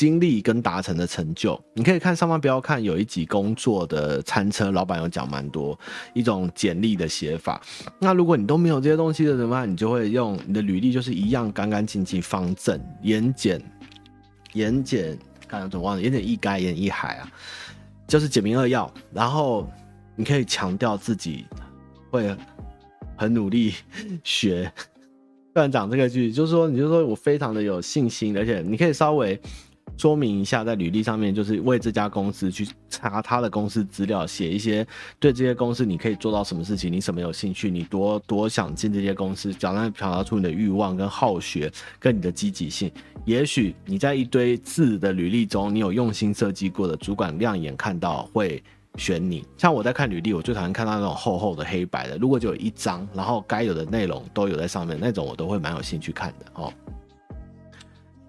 [0.00, 5.78] 经历跟达成的成就，你可以看上方不要看有一集工作的餐车，老板有讲蛮多
[6.14, 7.60] 一种简历的写法。
[7.98, 9.70] 那如果你都没有这些东西的怎么办？
[9.70, 13.62] 你就会用你的履历，就是一样干干净净、方正、言简、
[14.54, 17.30] 言简，刚刚总忘了，言简意赅、言一海啊，
[18.06, 18.90] 就是简明扼要。
[19.12, 19.70] 然后
[20.16, 21.44] 你可以强调自己
[22.10, 22.34] 会
[23.18, 23.74] 很努力
[24.24, 24.72] 学。
[25.52, 29.38] 突然讲这个句，就是说，你就说我非常的有信心，而且你可以稍微。
[29.96, 34.86] 说明一下，在履历上面就是为这家公司去查他的公司资料，写一些
[35.18, 42.90] 对这些公司你可以做到什么事情，你什么有兴趣，你多多想进这些公司，讲来表达出你的欲望跟好学跟你的积极性。
[43.26, 48.62] 也许你在一堆字的履历中，你有用心设计过的，主管亮眼看到会
[48.96, 49.44] 选你。
[49.58, 56.72] 像我在看履历，我最讨厌看到那种厚厚的黑白的，如果就有一张，然后该有的内容都有在上面，那种我都会蛮有兴趣看的哦。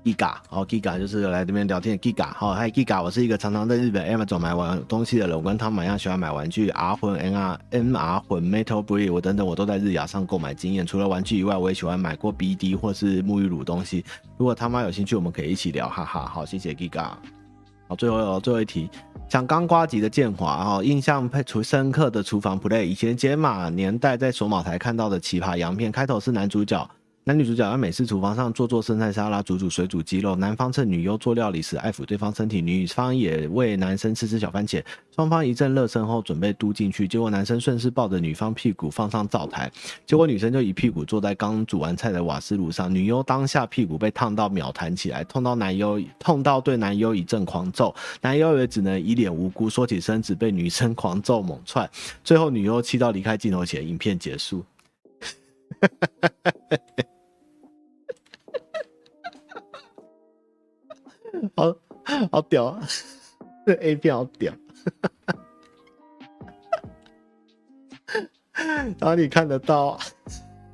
[0.04, 10.84] Giga，好，Giga 就是来这边聊天的 Giga，好，嗨，Giga，我是一个常常在日本 Amazon 买玩东西的人，我跟他们一样喜欢买玩具，R 魂、NR、MR 魂、Metal Blade，我等等我都在日亚上购买经验。
[10.84, 14.04] 除了玩具以外，我也喜欢买过 BD 或是沐浴乳东西。
[14.38, 16.26] 如果他妈有兴趣，我们可以一起聊，哈哈。
[16.26, 17.12] 好，谢谢 Giga。
[17.88, 18.90] 好，最后最后一题，
[19.30, 26.90] 像刚瓜吉的建华，哈，印象配除深刻的厨房 Play，以前解码年代在索马台看到的奇葩洋片，开头是男主角。
[27.24, 30.36] 男女主角在美式厨房上做做生菜沙拉，煮煮水煮鸡肉。
[30.36, 34.84] 男方趁女优做料理时爱抚对方身体，女方也为男生吃吃小番茄。
[35.16, 39.72] 双方一阵热身后，准备嘟进去，结果男生顺势抱着女方屁股放上灶台，
[40.04, 42.92] 结果女生就一屁股坐在刚煮完菜的瓦斯炉上。
[42.92, 51.88] 女优当下屁股被烫到秒弹起来，痛到男优痛到对男优一阵狂揍，男优也只能一脸无辜缩起身子被女生狂揍猛踹，
[52.24, 54.66] 最后女优气到离开镜头前，影片结束。
[61.56, 61.76] 好
[62.32, 62.80] 好屌啊！
[63.66, 64.54] 这 A 片好屌，
[68.54, 70.00] 然后你看得到。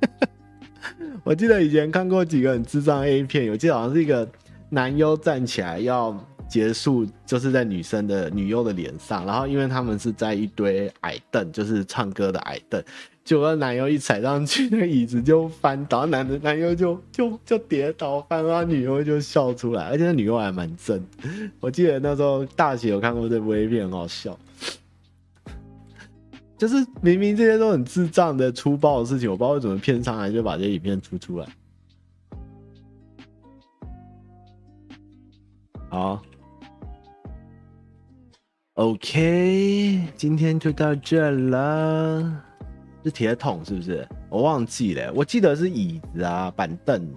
[1.24, 4.26] 我记得以前看过几个很智障 A 片，我记得好像是一个
[4.70, 6.16] 男优站起来要
[6.48, 12.82] 结束，就是在女生的女优的脸上，然后因为他们是在一堆矮凳，就是唱歌的矮凳。
[13.28, 21.04] 结果男优一踩上去，那个椅子就翻倒，男的 男优就就就跌倒翻，然后女优就笑出来，而且那女优还蛮正。
[21.60, 24.34] 我记得那时候大学有看过这部 A 片，很好笑。
[26.56, 31.46] 就是明明这些都很智障的粗暴的事情，我不知道为什么片上还就把这些影片出出来。
[35.90, 36.22] 好
[38.72, 42.44] ，OK，今天就到这了。
[43.04, 44.06] 是铁桶是不是？
[44.28, 47.08] 我忘记了，我记得是椅子啊，板凳。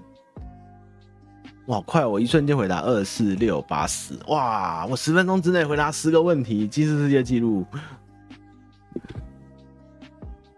[1.68, 2.06] 哇，好快！
[2.06, 4.86] 我一瞬间回答二四六八十，哇！
[4.88, 7.64] 我十分钟之内回答十个问题，吉尼世界纪录。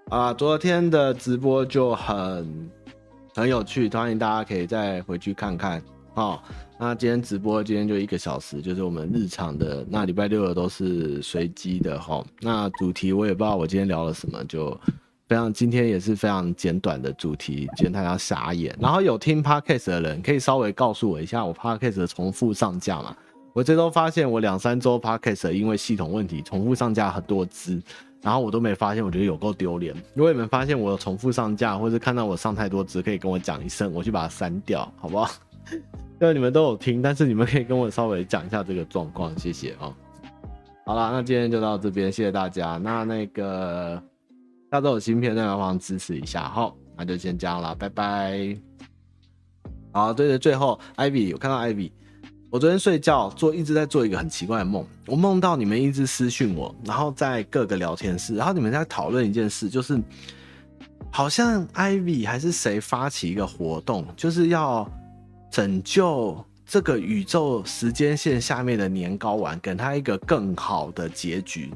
[0.10, 2.70] 啊，昨天的直播就很
[3.36, 5.84] 很有趣，欢迎大家可以再回去看看。
[6.14, 6.42] 好，
[6.80, 9.86] 那今天直播今天就一个小时，就是我们日常的。
[9.90, 12.24] 那礼拜六的都是随机的哈。
[12.40, 14.80] 那主题我也不知道我今天聊了什么，就。
[15.28, 18.76] 非常，今天也是非常简短的主题，今天大家傻眼。
[18.80, 23.16] 然后有听 Podcast 的人，可以稍微告诉我一下，我 Podcast 的重复上架嘛？
[23.54, 27.82] 我这周发现我两三周 Podcast 因为系统问题重复上架很多支，
[28.22, 29.96] 然后我都没发现，我觉得有够丢脸。
[30.14, 35.32] 如果你们发现我重复上架，或者看到我上太多支，可以跟我讲一声，我去把它删掉，好不好？
[36.22, 39.94] 因为你们都有听，但是你们可以跟我稍微讲一下这个状况，谢谢啊。
[40.86, 42.78] 好了，那今天就到这边，谢谢大家。
[42.78, 44.04] 那那个。
[44.74, 48.58] 大家都有新片，再来帮支持一下，好，那就先这样了，拜拜。
[49.92, 51.92] 好，对对，最后，Ivy，我看到 Ivy，
[52.50, 60.02] 我昨天睡觉做一直在做一个很奇怪的梦，我梦到你们一直私讯我，然后在各个聊天室，然后你们在讨论一件事，就是
[61.12, 64.92] 好像 Ivy 还是谁发起一个活动，就是要
[65.52, 71.72] 拯救这个宇宙时间线下面的年糕丸，给他一个更好的结局。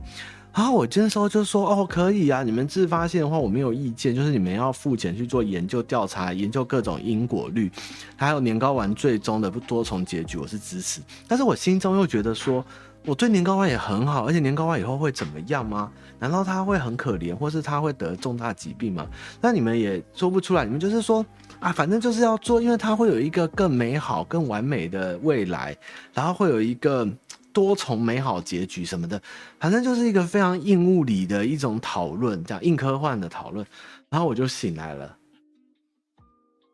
[0.58, 7.72] 然后我那时候就说哦，可以啊，你们自发性的话我没有意见，就是你们要付钱去做研究调查，研究各种因果律，
[8.16, 11.00] 还有年糕丸最终的多重结局，我是支持。
[11.28, 12.66] 但是我心中又觉得说，
[13.06, 15.92] 我对年糕丸也很好，而且年糕丸以后会怎么样吗？
[16.18, 19.06] 难道他会很可怜，或是他会得重大疾病吗？
[19.40, 21.24] 那你们也说不出来，你们就是说
[21.60, 25.78] 啊，反正就是要做，因为他会有一个更美好、更完美的未来，
[26.16, 27.08] 然后会有一个。
[27.54, 29.22] 多重美好结局什么的，
[29.60, 33.66] 反正就是一个非常硬物理的一种讨论，这样硬科幻的讨论。
[34.10, 35.18] 然后我就醒来了。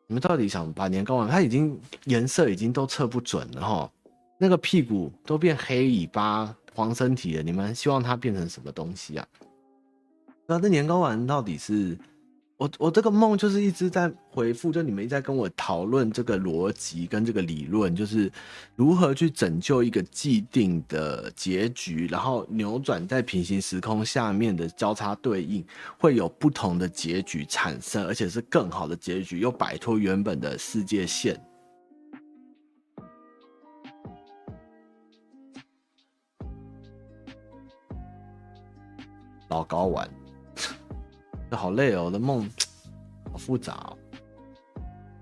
[0.08, 1.30] 你们到底想把年糕丸？
[1.30, 3.92] 它已经颜色已经都测不准了哈，
[4.38, 7.44] 那个屁股都变黑尾巴、黄身体了。
[7.44, 9.26] 你们希望它变成什么东西啊？
[10.46, 11.98] 那这年糕丸到底是？
[12.58, 18.32] 我我这个梦就是一直在回复，就你们一直在跟我讨论这个逻辑跟这个理论，就是
[18.76, 25.66] 如何去拯救一个既定的结局，然后扭转在平行时空下面的交叉对应，
[25.98, 31.38] 会有不同的结局产生，而且是更好的结局，又摆脱原本的世界线。
[39.50, 40.23] 老高玩。
[41.56, 42.50] 好累哦，我的梦
[43.32, 43.98] 好复杂哦，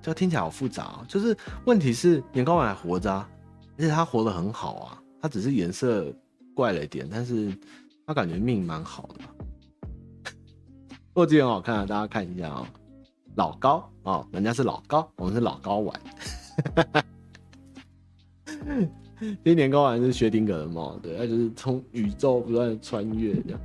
[0.01, 1.05] 这听起来好复杂哦。
[1.07, 3.29] 就是问题是年糕丸还活着啊，
[3.77, 6.13] 而且他活得很好啊，他只是颜色
[6.53, 7.55] 怪了一点，但是
[8.05, 10.32] 他感觉命蛮好的。
[11.13, 12.67] 墨镜很好看啊， 大家看一下啊，
[13.36, 16.01] 老高啊，人家是老高，我们是老高丸。
[19.19, 23.59] 其实年糕丸是薛定谔的猫，对，它就是从宇宙不断穿越这样。